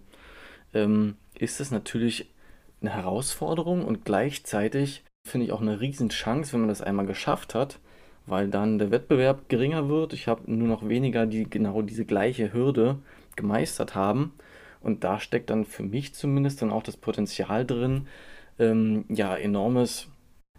ähm, 0.73 1.15
ist 1.37 1.59
es 1.59 1.71
natürlich 1.71 2.31
eine 2.81 2.91
Herausforderung 2.91 3.83
und 3.83 4.05
gleichzeitig 4.05 5.03
finde 5.27 5.47
ich 5.47 5.51
auch 5.51 5.61
eine 5.61 5.79
Riesenchance, 5.81 6.53
wenn 6.53 6.61
man 6.61 6.69
das 6.69 6.81
einmal 6.81 7.07
geschafft 7.07 7.55
hat, 7.55 7.79
weil 8.25 8.47
dann 8.47 8.79
der 8.79 8.91
Wettbewerb 8.91 9.49
geringer 9.49 9.89
wird. 9.89 10.13
Ich 10.13 10.27
habe 10.27 10.51
nur 10.51 10.67
noch 10.67 10.87
weniger, 10.87 11.25
die 11.25 11.49
genau 11.49 11.81
diese 11.81 12.05
gleiche 12.05 12.53
Hürde 12.53 12.99
gemeistert 13.35 13.95
haben. 13.95 14.33
Und 14.81 15.03
da 15.03 15.19
steckt 15.19 15.49
dann 15.49 15.65
für 15.65 15.83
mich 15.83 16.13
zumindest 16.13 16.61
dann 16.61 16.71
auch 16.71 16.83
das 16.83 16.97
Potenzial 16.97 17.65
drin, 17.65 18.07
ähm, 18.59 19.05
ja, 19.09 19.35
enormes 19.35 20.09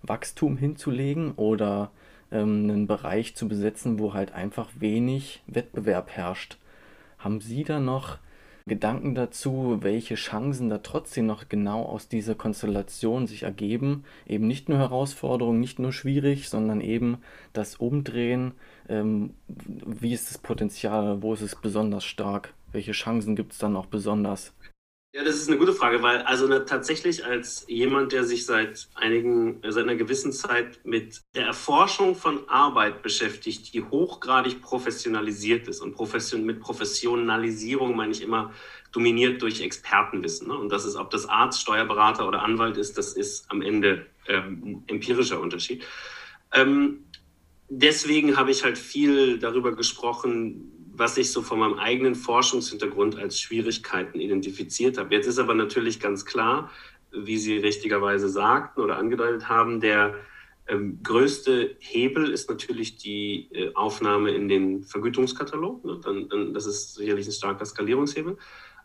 Wachstum 0.03 0.57
hinzulegen 0.57 1.33
oder 1.33 1.91
ähm, 2.33 2.65
einen 2.65 2.87
Bereich 2.87 3.37
zu 3.37 3.49
besetzen, 3.49 3.99
wo 3.99 4.15
halt 4.15 4.33
einfach 4.33 4.71
wenig 4.79 5.43
Wettbewerb 5.47 6.11
herrscht. 6.11 6.59
Haben 7.19 7.41
Sie 7.41 7.65
da 7.65 7.81
noch 7.81 8.19
Gedanken 8.67 9.15
dazu, 9.15 9.79
welche 9.83 10.15
Chancen 10.15 10.71
da 10.71 10.79
trotzdem 10.79 11.27
noch 11.27 11.51
genau 11.51 11.83
aus 11.83 12.09
dieser 12.09 12.35
Konstellation 12.35 13.27
sich 13.27 13.43
ergeben. 13.43 14.05
Eben 14.27 14.47
nicht 14.47 14.71
nur 14.71 14.79
Herausforderungen, 14.79 15.61
nicht 15.61 15.79
nur 15.79 15.93
schwierig, 15.93 16.49
sondern 16.49 16.81
eben 16.81 17.19
das 17.53 17.77
Umdrehen. 17.77 18.53
Ähm, 18.89 19.35
wie 19.49 20.15
ist 20.15 20.31
das 20.31 20.39
Potenzial? 20.39 21.23
Wo 21.23 21.35
ist 21.35 21.43
es 21.43 21.57
besonders 21.57 22.07
stark? 22.07 22.55
Welche 22.73 22.93
Chancen 22.93 23.37
gibt 23.37 23.53
es 23.53 23.59
dann 23.59 23.77
auch 23.77 23.87
besonders? 23.87 24.55
Ja, 25.15 25.23
das 25.23 25.37
ist 25.37 25.49
eine 25.49 25.59
gute 25.59 25.73
Frage, 25.73 26.03
weil 26.03 26.23
also 26.23 26.49
ne, 26.49 26.65
tatsächlich 26.65 27.25
als 27.25 27.67
jemand, 27.69 28.11
der 28.11 28.25
sich 28.25 28.47
seit 28.47 28.89
einigen, 28.97 29.63
äh, 29.63 29.71
seit 29.71 29.85
einer 29.85 29.95
gewissen 29.95 30.33
Zeit 30.33 30.81
mit 30.83 31.23
der 31.37 31.47
Erforschung 31.47 32.17
von 32.17 32.49
Arbeit 32.49 33.01
beschäftigt, 33.01 33.73
die 33.75 33.85
hochgradig 33.85 34.61
professionalisiert 34.61 35.69
ist 35.69 35.79
und 35.83 35.95
profession, 35.95 36.45
mit 36.45 36.59
Professionalisierung 36.59 37.95
meine 37.95 38.11
ich 38.11 38.23
immer 38.23 38.53
dominiert 38.91 39.41
durch 39.41 39.61
Expertenwissen. 39.61 40.49
Ne? 40.49 40.59
Und 40.59 40.73
das 40.73 40.85
ist, 40.85 40.97
ob 40.97 41.11
das 41.11 41.27
Arzt, 41.27 41.61
Steuerberater 41.61 42.27
oder 42.27 42.43
Anwalt 42.43 42.77
ist, 42.77 42.99
das 42.99 43.13
ist 43.13 43.49
am 43.53 43.63
Ende 43.63 44.07
ähm, 44.27 44.83
empirischer 44.89 45.39
Unterschied. 45.39 45.85
Ähm, 46.53 47.05
deswegen 47.69 48.37
habe 48.37 48.51
ich 48.51 48.65
halt 48.65 48.79
viel 48.79 49.39
darüber 49.39 49.77
gesprochen, 49.77 50.73
was 50.97 51.17
ich 51.17 51.33
so 51.33 51.43
von 51.43 51.59
meinem 51.59 51.75
eigenen 51.75 52.15
Forschungshintergrund 52.15 53.19
als 53.19 53.41
Schwierigkeiten 53.41 54.21
identifiziert 54.21 54.99
habe. 54.99 55.15
Jetzt 55.15 55.27
ist 55.27 55.39
aber 55.39 55.55
natürlich 55.55 56.01
ganz 56.01 56.25
klar, 56.25 56.71
wie 57.11 57.39
Sie 57.39 57.57
richtigerweise 57.57 58.29
sagten 58.29 58.81
oder 58.81 58.97
angedeutet 58.97 59.49
haben, 59.49 59.81
der 59.81 60.15
ähm, 60.67 61.01
größte 61.03 61.77
Hebel 61.79 62.31
ist 62.31 62.49
natürlich 62.49 62.97
die 62.97 63.49
äh, 63.53 63.75
Aufnahme 63.75 64.31
in 64.31 64.49
den 64.49 64.83
Vergütungskatalog. 64.83 65.85
Ne? 65.85 66.01
Dann, 66.03 66.29
dann, 66.29 66.55
das 66.55 66.67
ist 66.67 66.95
sicherlich 66.95 67.27
ein 67.27 67.33
starker 67.33 67.65
Skalierungshebel. 67.65 68.39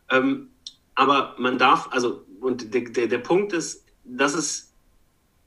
Ähm, 0.09 0.49
aber 0.95 1.35
man 1.39 1.57
darf, 1.57 1.87
also, 1.91 2.25
und 2.41 2.73
der, 2.73 2.81
der, 2.81 3.07
der 3.07 3.19
Punkt 3.19 3.53
ist, 3.53 3.85
dass 4.03 4.33
es 4.35 4.68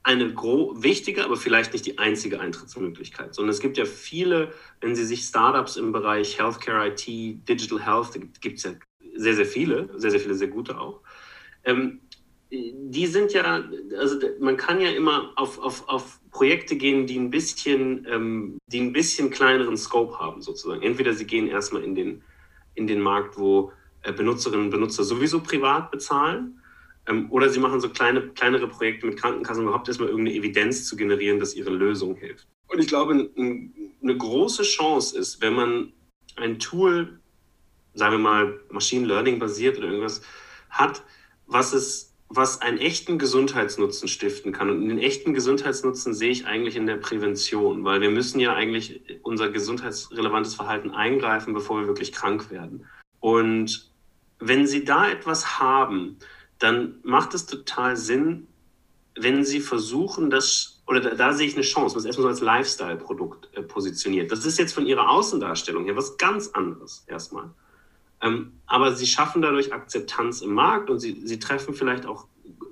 eine 0.03 0.35
wichtige, 0.35 1.23
aber 1.23 1.37
vielleicht 1.37 1.71
nicht 1.71 1.85
die 1.85 1.97
einzige 1.97 2.39
Eintrittsmöglichkeit, 2.39 3.33
sondern 3.33 3.51
es 3.51 3.61
gibt 3.61 3.77
ja 3.77 3.85
viele, 3.85 4.51
wenn 4.81 4.95
Sie 4.95 5.05
sich 5.05 5.21
Startups 5.21 5.77
im 5.77 5.93
Bereich 5.93 6.37
Healthcare, 6.37 6.89
IT, 6.89 7.07
Digital 7.07 7.85
Health, 7.85 8.19
gibt 8.41 8.57
es 8.57 8.63
ja 8.63 8.71
sehr, 9.15 9.33
sehr 9.33 9.45
viele, 9.45 9.89
sehr, 9.95 10.11
sehr 10.11 10.19
viele, 10.19 10.35
sehr 10.35 10.49
gute 10.49 10.79
auch. 10.79 11.01
Ähm, 11.63 12.01
die 12.51 13.07
sind 13.07 13.33
ja, 13.33 13.63
also 13.97 14.19
man 14.39 14.57
kann 14.57 14.79
ja 14.79 14.89
immer 14.89 15.31
auf, 15.37 15.57
auf, 15.59 15.87
auf 15.87 16.19
Projekte 16.31 16.75
gehen, 16.75 17.07
die 17.07 17.17
ein 17.17 17.29
bisschen, 17.29 18.05
ähm, 18.07 18.57
die 18.67 18.81
ein 18.81 18.93
bisschen 18.93 19.29
kleineren 19.29 19.77
Scope 19.77 20.19
haben, 20.19 20.41
sozusagen. 20.41 20.81
Entweder 20.83 21.13
sie 21.13 21.25
gehen 21.25 21.47
erstmal 21.47 21.83
in 21.83 21.95
den, 21.95 22.21
in 22.75 22.85
den 22.87 22.99
Markt, 22.99 23.37
wo 23.37 23.71
äh, 24.03 24.11
Benutzerinnen 24.11 24.65
und 24.65 24.71
Benutzer 24.71 25.03
sowieso 25.03 25.39
privat 25.39 25.89
bezahlen 25.89 26.59
oder 27.29 27.49
sie 27.49 27.59
machen 27.59 27.81
so 27.81 27.89
kleine, 27.89 28.29
kleinere 28.29 28.67
Projekte 28.67 29.05
mit 29.05 29.19
Krankenkassen, 29.19 29.63
um 29.63 29.67
überhaupt 29.67 29.87
erstmal 29.87 30.09
irgendeine 30.09 30.37
Evidenz 30.37 30.85
zu 30.85 30.95
generieren, 30.95 31.39
dass 31.39 31.55
ihre 31.55 31.71
Lösung 31.71 32.15
hilft. 32.15 32.47
Und 32.67 32.79
ich 32.79 32.87
glaube, 32.87 33.13
ein, 33.13 33.73
eine 34.01 34.17
große 34.17 34.63
Chance 34.63 35.17
ist, 35.17 35.41
wenn 35.41 35.53
man 35.53 35.93
ein 36.37 36.59
Tool, 36.59 37.19
sagen 37.93 38.13
wir 38.13 38.19
mal 38.19 38.59
Machine 38.69 39.05
Learning 39.05 39.37
basiert 39.37 39.77
oder 39.77 39.87
irgendwas, 39.87 40.21
hat, 40.69 41.03
was 41.45 41.73
es 41.73 42.13
was 42.35 42.61
einen 42.61 42.79
echten 42.79 43.19
Gesundheitsnutzen 43.19 44.07
stiften 44.07 44.51
kann. 44.51 44.69
Und 44.69 44.87
den 44.87 44.97
echten 44.97 45.33
Gesundheitsnutzen 45.33 46.13
sehe 46.13 46.31
ich 46.31 46.45
eigentlich 46.45 46.75
in 46.75 46.87
der 46.87 46.97
Prävention, 46.97 47.83
weil 47.83 48.01
wir 48.01 48.09
müssen 48.09 48.39
ja 48.39 48.55
eigentlich 48.55 49.01
unser 49.21 49.49
gesundheitsrelevantes 49.49 50.55
Verhalten 50.55 50.91
eingreifen, 50.91 51.53
bevor 51.53 51.81
wir 51.81 51.87
wirklich 51.87 52.11
krank 52.11 52.49
werden. 52.49 52.87
Und 53.19 53.91
wenn 54.39 54.65
Sie 54.65 54.83
da 54.83 55.09
etwas 55.09 55.59
haben, 55.59 56.17
dann 56.63 56.95
macht 57.03 57.33
es 57.33 57.45
total 57.45 57.97
Sinn, 57.97 58.47
wenn 59.15 59.43
Sie 59.43 59.59
versuchen, 59.59 60.29
das, 60.29 60.81
oder 60.87 61.01
da, 61.01 61.13
da 61.13 61.33
sehe 61.33 61.45
ich 61.45 61.55
eine 61.55 61.63
Chance, 61.63 61.95
das 61.95 62.05
erstmal 62.05 62.23
so 62.23 62.29
als 62.29 62.41
Lifestyle-Produkt 62.41 63.49
äh, 63.53 63.61
positioniert. 63.61 64.31
Das 64.31 64.45
ist 64.45 64.57
jetzt 64.57 64.73
von 64.73 64.85
Ihrer 64.85 65.09
Außendarstellung 65.09 65.85
her 65.85 65.97
was 65.97 66.17
ganz 66.17 66.47
anderes 66.47 67.03
erstmal. 67.07 67.51
Ähm, 68.21 68.53
aber 68.65 68.95
Sie 68.95 69.05
schaffen 69.05 69.41
dadurch 69.41 69.73
Akzeptanz 69.73 70.41
im 70.41 70.53
Markt 70.53 70.89
und 70.89 70.99
Sie, 70.99 71.21
Sie 71.25 71.37
treffen 71.37 71.73
vielleicht 71.73 72.05
auch 72.05 72.27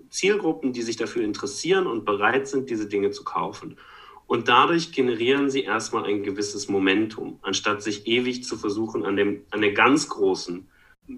Zielgruppen, 0.10 0.72
die 0.72 0.82
sich 0.82 0.96
dafür 0.96 1.24
interessieren 1.24 1.86
und 1.86 2.06
bereit 2.06 2.48
sind, 2.48 2.70
diese 2.70 2.88
Dinge 2.88 3.12
zu 3.12 3.24
kaufen. 3.24 3.78
Und 4.26 4.48
dadurch 4.48 4.94
generieren 4.94 5.50
sie 5.50 5.64
erstmal 5.64 6.06
ein 6.06 6.24
gewisses 6.24 6.70
Momentum, 6.70 7.40
anstatt 7.42 7.84
sich 7.84 8.08
ewig 8.08 8.46
zu 8.46 8.56
versuchen, 8.56 9.04
an, 9.04 9.18
dem, 9.18 9.42
an 9.52 9.60
der 9.60 9.74
ganz 9.74 10.08
großen 10.08 10.70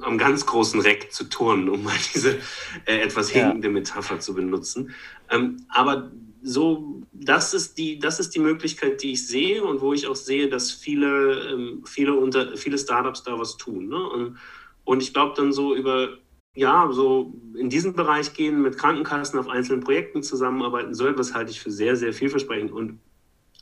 am 0.01 0.17
ganz 0.17 0.45
großen 0.45 0.79
Reck 0.79 1.11
zu 1.11 1.25
turnen, 1.25 1.69
um 1.69 1.83
mal 1.83 1.95
diese 2.13 2.39
äh, 2.85 2.99
etwas 2.99 3.29
hinkende 3.29 3.67
ja. 3.67 3.73
Metapher 3.73 4.19
zu 4.19 4.33
benutzen. 4.33 4.93
Ähm, 5.29 5.65
aber 5.69 6.11
so, 6.41 7.01
das 7.11 7.53
ist, 7.53 7.77
die, 7.77 7.99
das 7.99 8.19
ist 8.19 8.35
die 8.35 8.39
Möglichkeit, 8.39 9.01
die 9.01 9.13
ich 9.13 9.27
sehe 9.27 9.63
und 9.63 9.81
wo 9.81 9.93
ich 9.93 10.07
auch 10.07 10.15
sehe, 10.15 10.49
dass 10.49 10.71
viele, 10.71 11.51
ähm, 11.51 11.83
viele, 11.85 12.13
unter, 12.13 12.57
viele 12.57 12.77
Startups 12.77 13.23
da 13.23 13.39
was 13.39 13.57
tun. 13.57 13.87
Ne? 13.87 14.09
Und, 14.09 14.37
und 14.83 15.01
ich 15.01 15.13
glaube 15.13 15.33
dann 15.37 15.53
so 15.53 15.73
über, 15.73 16.17
ja, 16.55 16.89
so 16.91 17.33
in 17.57 17.69
diesen 17.69 17.93
Bereich 17.93 18.33
gehen, 18.33 18.61
mit 18.61 18.77
Krankenkassen 18.77 19.39
auf 19.39 19.47
einzelnen 19.47 19.81
Projekten 19.81 20.21
zusammenarbeiten 20.21 20.93
soll, 20.93 21.17
was 21.17 21.33
halte 21.33 21.51
ich 21.51 21.61
für 21.61 21.71
sehr, 21.71 21.95
sehr 21.95 22.13
vielversprechend. 22.13 22.71
Und 22.71 22.99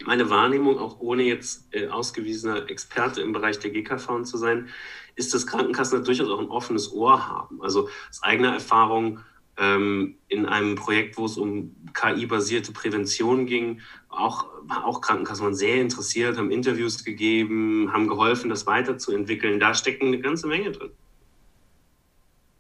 meine 0.06 0.30
Wahrnehmung, 0.32 0.80
auch 0.80 1.00
ohne 1.00 1.24
jetzt 1.24 1.68
äh, 1.72 1.88
ausgewiesener 1.88 2.70
Experte 2.70 3.22
im 3.22 3.32
Bereich 3.32 3.60
der 3.60 3.72
GKV 3.72 4.24
zu 4.24 4.38
sein, 4.38 4.70
ist, 5.16 5.34
dass 5.34 5.48
Krankenkassen 5.48 6.04
durchaus 6.04 6.30
auch 6.30 6.40
ein 6.40 6.50
offenes 6.50 6.92
Ohr 6.94 7.28
haben. 7.28 7.62
Also 7.62 7.90
aus 8.10 8.24
eigener 8.24 8.54
Erfahrung 8.54 9.20
ähm, 9.58 10.16
in 10.28 10.46
einem 10.46 10.76
Projekt, 10.76 11.18
wo 11.18 11.26
es 11.26 11.38
um 11.38 11.76
KI-basierte 11.94 12.72
Prävention 12.72 13.46
ging, 13.46 13.82
auch, 14.10 14.46
auch 14.70 15.02
Krankenkassen 15.02 15.44
waren 15.44 15.56
sehr 15.56 15.82
interessiert, 15.82 16.38
haben 16.38 16.52
Interviews 16.52 17.04
gegeben, 17.04 17.92
haben 17.94 18.08
geholfen, 18.08 18.50
das 18.50 18.66
weiterzuentwickeln. 18.66 19.60
Da 19.60 19.74
stecken 19.74 20.08
eine 20.08 20.20
ganze 20.20 20.48
Menge 20.48 20.72
drin. 20.72 20.92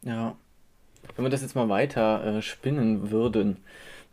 Ja, 0.03 0.35
wenn 1.15 1.25
wir 1.25 1.29
das 1.29 1.41
jetzt 1.41 1.55
mal 1.55 1.69
weiter 1.69 2.23
äh, 2.23 2.41
spinnen 2.41 3.11
würden, 3.11 3.57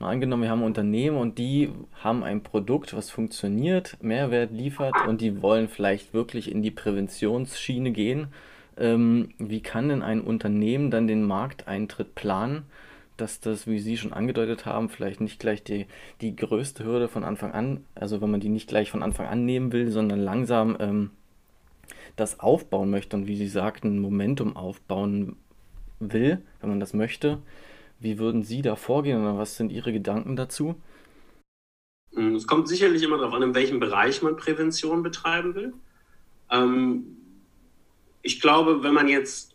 Mal 0.01 0.11
angenommen, 0.11 0.45
wir 0.45 0.51
haben 0.51 0.63
Unternehmen 0.63 1.17
und 1.17 1.39
die 1.39 1.73
haben 2.05 2.23
ein 2.23 2.45
Produkt, 2.45 2.95
was 2.95 3.11
funktioniert, 3.11 3.97
Mehrwert 4.01 4.53
liefert 4.53 4.95
und 5.09 5.21
die 5.21 5.43
wollen 5.43 5.67
vielleicht 5.67 6.15
wirklich 6.15 6.53
in 6.53 6.63
die 6.63 6.71
Präventionsschiene 6.71 7.91
gehen. 7.91 8.29
Ähm, 8.77 9.31
wie 9.39 9.61
kann 9.61 9.89
denn 9.89 10.03
ein 10.03 10.21
Unternehmen 10.21 10.93
dann 10.93 11.09
den 11.09 11.25
Markteintritt 11.25 12.15
planen, 12.15 12.63
dass 13.17 13.41
das, 13.41 13.67
wie 13.67 13.81
Sie 13.81 13.97
schon 13.97 14.13
angedeutet 14.13 14.67
haben, 14.67 14.89
vielleicht 14.89 15.21
nicht 15.21 15.41
gleich 15.41 15.65
die, 15.65 15.87
die 16.21 16.37
größte 16.37 16.85
Hürde 16.85 17.09
von 17.09 17.25
Anfang 17.25 17.51
an, 17.51 17.85
also 17.97 18.21
wenn 18.21 18.31
man 18.31 18.39
die 18.39 18.51
nicht 18.51 18.69
gleich 18.69 18.93
von 18.93 19.03
Anfang 19.03 19.27
an 19.27 19.45
nehmen 19.45 19.73
will, 19.73 19.91
sondern 19.91 20.21
langsam 20.21 20.77
ähm, 20.79 21.11
das 22.15 22.39
aufbauen 22.39 22.91
möchte 22.91 23.17
und 23.17 23.27
wie 23.27 23.37
Sie 23.37 23.49
sagten, 23.49 23.99
Momentum 23.99 24.57
aufbauen 24.57 25.35
will, 25.99 26.41
wenn 26.61 26.71
man 26.71 26.79
das 26.79 26.95
möchte, 26.95 27.39
wie 27.99 28.19
würden 28.19 28.43
Sie 28.43 28.63
da 28.63 28.77
vorgehen 28.77 29.21
oder 29.21 29.39
was 29.39 29.57
sind 29.57 29.71
Ihre 29.71 29.93
Gedanken 29.93 30.37
dazu? 30.37 30.77
Hm, 32.15 32.35
es 32.35 32.47
kommt 32.47 32.69
sicherlich 32.69 33.03
immer 33.03 33.19
darauf 33.19 33.35
an, 33.35 33.43
in 33.43 33.55
welchem 33.55 33.81
Bereich 33.81 34.23
man 34.23 34.37
Prävention 34.37 35.03
betreiben 35.03 35.55
will. 35.55 35.75
Ähm, 36.51 37.17
ich 38.23 38.41
glaube, 38.41 38.83
wenn 38.83 38.95
man 38.95 39.09
jetzt, 39.09 39.55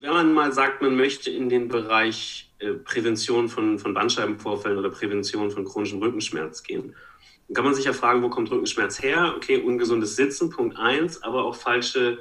wenn 0.00 0.12
man 0.12 0.32
mal 0.32 0.52
sagt, 0.52 0.82
man 0.82 0.96
möchte 0.96 1.30
in 1.30 1.48
den 1.48 1.68
Bereich 1.68 2.52
äh, 2.58 2.72
Prävention 2.72 3.48
von, 3.48 3.78
von 3.78 3.94
Bandscheibenvorfällen 3.94 4.78
oder 4.78 4.90
Prävention 4.90 5.50
von 5.50 5.64
chronischem 5.64 6.00
Rückenschmerz 6.00 6.62
gehen, 6.62 6.94
dann 7.48 7.54
kann 7.54 7.64
man 7.64 7.74
sich 7.74 7.84
ja 7.84 7.92
fragen, 7.92 8.22
wo 8.22 8.30
kommt 8.30 8.50
Rückenschmerz 8.50 9.02
her? 9.02 9.34
Okay, 9.36 9.58
ungesundes 9.58 10.16
Sitzen, 10.16 10.50
Punkt 10.50 10.78
1, 10.78 11.22
aber 11.22 11.44
auch 11.44 11.54
falsche 11.54 12.18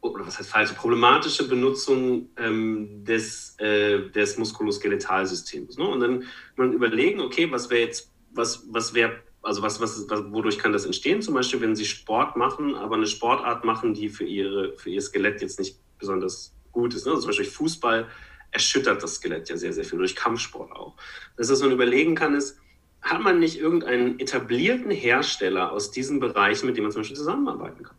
oder 0.00 0.26
was 0.26 0.38
heißt 0.38 0.50
falsche, 0.50 0.74
problematische 0.74 1.48
Benutzung 1.48 2.28
ähm, 2.36 3.04
des, 3.04 3.58
äh, 3.58 4.10
des 4.10 4.38
Muskuloskeletalsystems. 4.38 5.76
Ne? 5.76 5.86
Und 5.86 6.00
dann 6.00 6.24
man 6.56 6.72
überlegen, 6.72 7.20
okay, 7.20 7.50
was 7.50 7.68
wäre 7.70 7.82
jetzt, 7.82 8.12
was, 8.32 8.64
was 8.70 8.94
wäre, 8.94 9.20
also 9.42 9.62
was, 9.62 9.80
was, 9.80 10.08
was, 10.08 10.24
wodurch 10.32 10.58
kann 10.58 10.72
das 10.72 10.84
entstehen? 10.84 11.20
Zum 11.20 11.34
Beispiel, 11.34 11.60
wenn 11.60 11.74
Sie 11.74 11.84
Sport 11.84 12.36
machen, 12.36 12.74
aber 12.76 12.96
eine 12.96 13.06
Sportart 13.06 13.64
machen, 13.64 13.94
die 13.94 14.08
für, 14.08 14.24
ihre, 14.24 14.76
für 14.76 14.90
Ihr 14.90 15.02
Skelett 15.02 15.40
jetzt 15.40 15.58
nicht 15.58 15.78
besonders 15.98 16.54
gut 16.70 16.94
ist. 16.94 17.04
Ne? 17.04 17.12
Also 17.12 17.22
zum 17.22 17.30
Beispiel 17.30 17.46
Fußball 17.46 18.06
erschüttert 18.50 19.02
das 19.02 19.16
Skelett 19.16 19.48
ja 19.48 19.56
sehr, 19.56 19.72
sehr 19.72 19.84
viel, 19.84 19.98
durch 19.98 20.14
Kampfsport 20.14 20.72
auch. 20.72 20.94
Das, 21.36 21.50
was 21.50 21.60
man 21.60 21.72
überlegen 21.72 22.14
kann, 22.14 22.34
ist, 22.34 22.58
hat 23.02 23.20
man 23.20 23.38
nicht 23.40 23.58
irgendeinen 23.58 24.18
etablierten 24.18 24.90
Hersteller 24.90 25.72
aus 25.72 25.90
diesen 25.90 26.20
Bereichen, 26.20 26.66
mit 26.66 26.76
dem 26.76 26.84
man 26.84 26.92
zum 26.92 27.02
Beispiel 27.02 27.16
zusammenarbeiten 27.16 27.82
kann? 27.82 27.97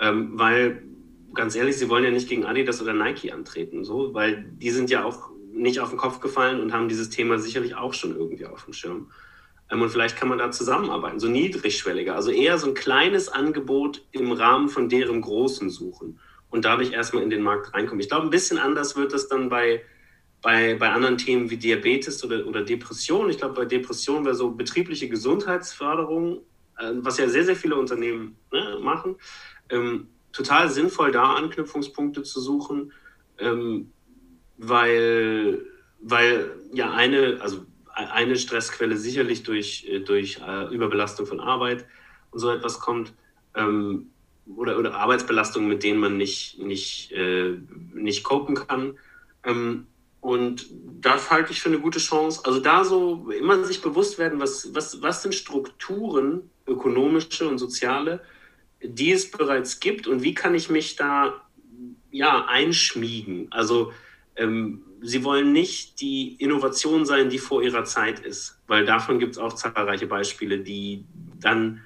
Ähm, 0.00 0.30
weil, 0.38 0.82
ganz 1.34 1.54
ehrlich, 1.54 1.76
sie 1.76 1.88
wollen 1.88 2.04
ja 2.04 2.10
nicht 2.10 2.28
gegen 2.28 2.44
Adidas 2.44 2.80
oder 2.80 2.94
Nike 2.94 3.32
antreten, 3.32 3.84
so, 3.84 4.14
weil 4.14 4.50
die 4.52 4.70
sind 4.70 4.90
ja 4.90 5.04
auch 5.04 5.30
nicht 5.52 5.80
auf 5.80 5.90
den 5.90 5.98
Kopf 5.98 6.20
gefallen 6.20 6.60
und 6.60 6.72
haben 6.72 6.88
dieses 6.88 7.10
Thema 7.10 7.38
sicherlich 7.38 7.74
auch 7.74 7.92
schon 7.92 8.16
irgendwie 8.16 8.46
auf 8.46 8.64
dem 8.64 8.72
Schirm. 8.72 9.10
Ähm, 9.70 9.82
und 9.82 9.90
vielleicht 9.90 10.16
kann 10.16 10.28
man 10.28 10.38
da 10.38 10.50
zusammenarbeiten, 10.50 11.20
so 11.20 11.28
niedrigschwelliger, 11.28 12.14
also 12.14 12.30
eher 12.30 12.58
so 12.58 12.68
ein 12.68 12.74
kleines 12.74 13.28
Angebot 13.28 14.02
im 14.12 14.32
Rahmen 14.32 14.68
von 14.68 14.88
deren 14.88 15.20
Großen 15.20 15.70
suchen 15.70 16.18
und 16.50 16.64
dadurch 16.64 16.92
erstmal 16.92 17.22
in 17.22 17.30
den 17.30 17.42
Markt 17.42 17.72
reinkommen. 17.74 18.00
Ich 18.00 18.08
glaube, 18.08 18.26
ein 18.26 18.30
bisschen 18.30 18.58
anders 18.58 18.96
wird 18.96 19.12
es 19.12 19.28
dann 19.28 19.48
bei, 19.48 19.82
bei, 20.42 20.74
bei 20.74 20.90
anderen 20.90 21.18
Themen 21.18 21.50
wie 21.50 21.56
Diabetes 21.56 22.24
oder, 22.24 22.46
oder 22.46 22.62
Depression. 22.62 23.30
Ich 23.30 23.38
glaube, 23.38 23.54
bei 23.54 23.64
Depression 23.64 24.24
wäre 24.24 24.34
so 24.34 24.50
betriebliche 24.50 25.08
Gesundheitsförderung, 25.08 26.38
äh, 26.78 26.92
was 26.94 27.18
ja 27.18 27.28
sehr, 27.28 27.44
sehr 27.44 27.56
viele 27.56 27.76
Unternehmen 27.76 28.36
ne, 28.52 28.78
machen, 28.82 29.16
ähm, 29.70 30.08
total 30.32 30.68
sinnvoll, 30.70 31.12
da 31.12 31.34
Anknüpfungspunkte 31.34 32.22
zu 32.22 32.40
suchen. 32.40 32.92
ähm, 33.38 33.92
weil, 34.60 35.64
weil 36.00 36.50
ja 36.72 36.92
eine, 36.92 37.38
also 37.40 37.64
eine 37.94 38.36
Stressquelle 38.36 38.96
sicherlich 38.96 39.42
durch, 39.42 39.86
äh, 39.88 40.00
durch 40.00 40.40
äh, 40.46 40.72
Überbelastung 40.72 41.26
von 41.26 41.40
Arbeit 41.40 41.86
und 42.30 42.40
so 42.40 42.50
etwas 42.50 42.78
kommt. 42.78 43.12
Ähm, 43.54 44.10
oder, 44.56 44.78
oder 44.78 44.94
Arbeitsbelastungen, 44.94 45.68
mit 45.68 45.82
denen 45.82 46.00
man 46.00 46.16
nicht, 46.16 46.58
nicht, 46.58 47.12
äh, 47.12 47.56
nicht 47.94 48.24
copen 48.24 48.54
kann. 48.54 48.98
Ähm, 49.44 49.86
und 50.20 50.66
das 51.00 51.30
halte 51.30 51.52
ich 51.52 51.62
für 51.62 51.70
eine 51.70 51.78
gute 51.78 51.98
Chance. 51.98 52.42
Also 52.44 52.60
da 52.60 52.84
so 52.84 53.30
immer 53.30 53.64
sich 53.64 53.80
bewusst 53.80 54.18
werden, 54.18 54.40
was, 54.40 54.74
was, 54.74 55.00
was 55.02 55.22
sind 55.22 55.34
Strukturen, 55.34 56.50
ökonomische 56.66 57.48
und 57.48 57.58
soziale, 57.58 58.20
die 58.82 59.12
es 59.12 59.30
bereits 59.30 59.80
gibt 59.80 60.06
und 60.06 60.22
wie 60.22 60.34
kann 60.34 60.54
ich 60.54 60.70
mich 60.70 60.96
da 60.96 61.42
ja, 62.10 62.46
einschmiegen. 62.46 63.46
Also 63.50 63.92
ähm, 64.36 64.82
sie 65.00 65.24
wollen 65.24 65.52
nicht 65.52 66.00
die 66.00 66.34
Innovation 66.34 67.06
sein, 67.06 67.30
die 67.30 67.38
vor 67.38 67.62
ihrer 67.62 67.84
Zeit 67.84 68.20
ist, 68.20 68.60
weil 68.66 68.84
davon 68.84 69.18
gibt 69.18 69.32
es 69.32 69.38
auch 69.38 69.54
zahlreiche 69.54 70.06
Beispiele, 70.06 70.58
die 70.58 71.04
dann 71.40 71.82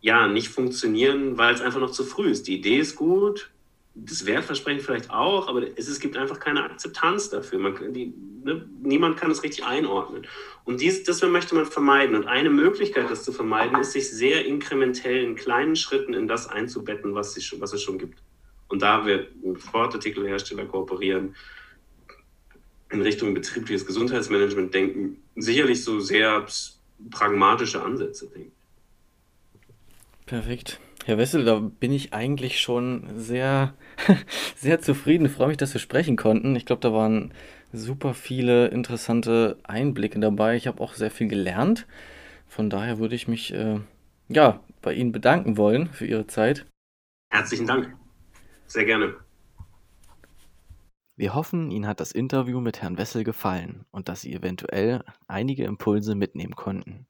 ja 0.00 0.28
nicht 0.28 0.48
funktionieren, 0.48 1.38
weil 1.38 1.54
es 1.54 1.60
einfach 1.60 1.80
noch 1.80 1.90
zu 1.90 2.04
früh 2.04 2.30
ist. 2.30 2.46
Die 2.46 2.56
Idee 2.56 2.78
ist 2.78 2.96
gut, 2.96 3.50
das 4.04 4.26
Wertversprechen 4.26 4.80
vielleicht 4.80 5.10
auch, 5.10 5.48
aber 5.48 5.62
es, 5.76 5.88
es 5.88 6.00
gibt 6.00 6.16
einfach 6.16 6.38
keine 6.38 6.62
Akzeptanz 6.62 7.30
dafür. 7.30 7.58
Man, 7.58 7.92
die, 7.92 8.14
ne, 8.44 8.68
niemand 8.82 9.16
kann 9.16 9.30
es 9.30 9.42
richtig 9.42 9.64
einordnen. 9.64 10.26
Und 10.64 10.80
dies, 10.80 11.04
das 11.04 11.22
möchte 11.22 11.54
man 11.54 11.66
vermeiden. 11.66 12.14
Und 12.14 12.26
eine 12.26 12.50
Möglichkeit, 12.50 13.10
das 13.10 13.24
zu 13.24 13.32
vermeiden, 13.32 13.78
ist, 13.80 13.92
sich 13.92 14.10
sehr 14.10 14.44
inkrementell 14.46 15.22
in 15.22 15.34
kleinen 15.34 15.76
Schritten 15.76 16.14
in 16.14 16.28
das 16.28 16.48
einzubetten, 16.48 17.14
was, 17.14 17.34
sich, 17.34 17.60
was 17.60 17.72
es 17.72 17.82
schon 17.82 17.98
gibt. 17.98 18.22
Und 18.68 18.82
da 18.82 19.06
wir 19.06 19.28
mit 19.42 19.60
Sportartikelhersteller 19.60 20.66
kooperieren, 20.66 21.34
in 22.90 23.02
Richtung 23.02 23.34
betriebliches 23.34 23.86
Gesundheitsmanagement 23.86 24.72
denken, 24.72 25.22
sicherlich 25.36 25.84
so 25.84 26.00
sehr 26.00 26.46
pragmatische 27.10 27.82
Ansätze 27.82 28.28
denken. 28.28 28.52
Perfekt. 30.26 30.80
Herr 31.04 31.18
Wessel, 31.18 31.44
da 31.44 31.58
bin 31.58 31.92
ich 31.92 32.12
eigentlich 32.12 32.60
schon 32.60 33.08
sehr, 33.16 33.74
sehr 34.56 34.80
zufrieden. 34.80 35.26
Ich 35.26 35.32
freue 35.32 35.48
mich, 35.48 35.56
dass 35.56 35.72
wir 35.72 35.80
sprechen 35.80 36.16
konnten. 36.16 36.54
Ich 36.56 36.66
glaube, 36.66 36.80
da 36.80 36.92
waren 36.92 37.32
super 37.72 38.14
viele 38.14 38.68
interessante 38.68 39.58
Einblicke 39.62 40.20
dabei. 40.20 40.56
Ich 40.56 40.66
habe 40.66 40.82
auch 40.82 40.94
sehr 40.94 41.10
viel 41.10 41.28
gelernt. 41.28 41.86
Von 42.46 42.70
daher 42.70 42.98
würde 42.98 43.14
ich 43.14 43.28
mich 43.28 43.54
äh, 43.54 43.80
ja, 44.28 44.60
bei 44.82 44.94
Ihnen 44.94 45.12
bedanken 45.12 45.56
wollen 45.56 45.88
für 45.88 46.06
Ihre 46.06 46.26
Zeit. 46.26 46.66
Herzlichen 47.30 47.66
Dank. 47.66 47.94
Sehr 48.66 48.84
gerne. 48.84 49.16
Wir 51.16 51.34
hoffen, 51.34 51.70
Ihnen 51.70 51.86
hat 51.86 52.00
das 52.00 52.12
Interview 52.12 52.60
mit 52.60 52.80
Herrn 52.80 52.96
Wessel 52.96 53.24
gefallen 53.24 53.84
und 53.90 54.08
dass 54.08 54.20
Sie 54.20 54.32
eventuell 54.32 55.02
einige 55.26 55.64
Impulse 55.64 56.14
mitnehmen 56.14 56.54
konnten. 56.54 57.06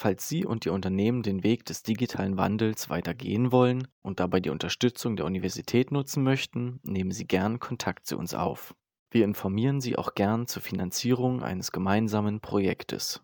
Falls 0.00 0.28
Sie 0.28 0.46
und 0.46 0.64
Ihr 0.64 0.72
Unternehmen 0.72 1.24
den 1.24 1.42
Weg 1.42 1.64
des 1.64 1.82
digitalen 1.82 2.36
Wandels 2.36 2.88
weitergehen 2.88 3.50
wollen 3.50 3.88
und 4.00 4.20
dabei 4.20 4.38
die 4.38 4.50
Unterstützung 4.50 5.16
der 5.16 5.26
Universität 5.26 5.90
nutzen 5.90 6.22
möchten, 6.22 6.78
nehmen 6.84 7.10
Sie 7.10 7.26
gern 7.26 7.58
Kontakt 7.58 8.06
zu 8.06 8.16
uns 8.16 8.32
auf. 8.32 8.76
Wir 9.10 9.24
informieren 9.24 9.80
Sie 9.80 9.98
auch 9.98 10.14
gern 10.14 10.46
zur 10.46 10.62
Finanzierung 10.62 11.42
eines 11.42 11.72
gemeinsamen 11.72 12.40
Projektes. 12.40 13.22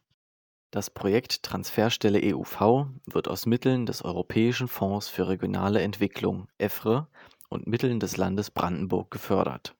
Das 0.72 0.90
Projekt 0.90 1.44
Transferstelle 1.44 2.20
EUV 2.20 2.88
wird 3.06 3.28
aus 3.28 3.46
Mitteln 3.46 3.86
des 3.86 4.04
Europäischen 4.04 4.66
Fonds 4.66 5.08
für 5.08 5.28
regionale 5.28 5.80
Entwicklung 5.80 6.48
EFRE 6.58 7.06
und 7.48 7.68
Mitteln 7.68 8.00
des 8.00 8.16
Landes 8.16 8.50
Brandenburg 8.50 9.12
gefördert. 9.12 9.76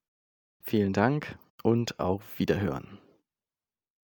Vielen 0.63 0.93
Dank 0.93 1.41
und 1.65 1.99
auf 1.99 2.39
Wiederhören. 2.39 3.01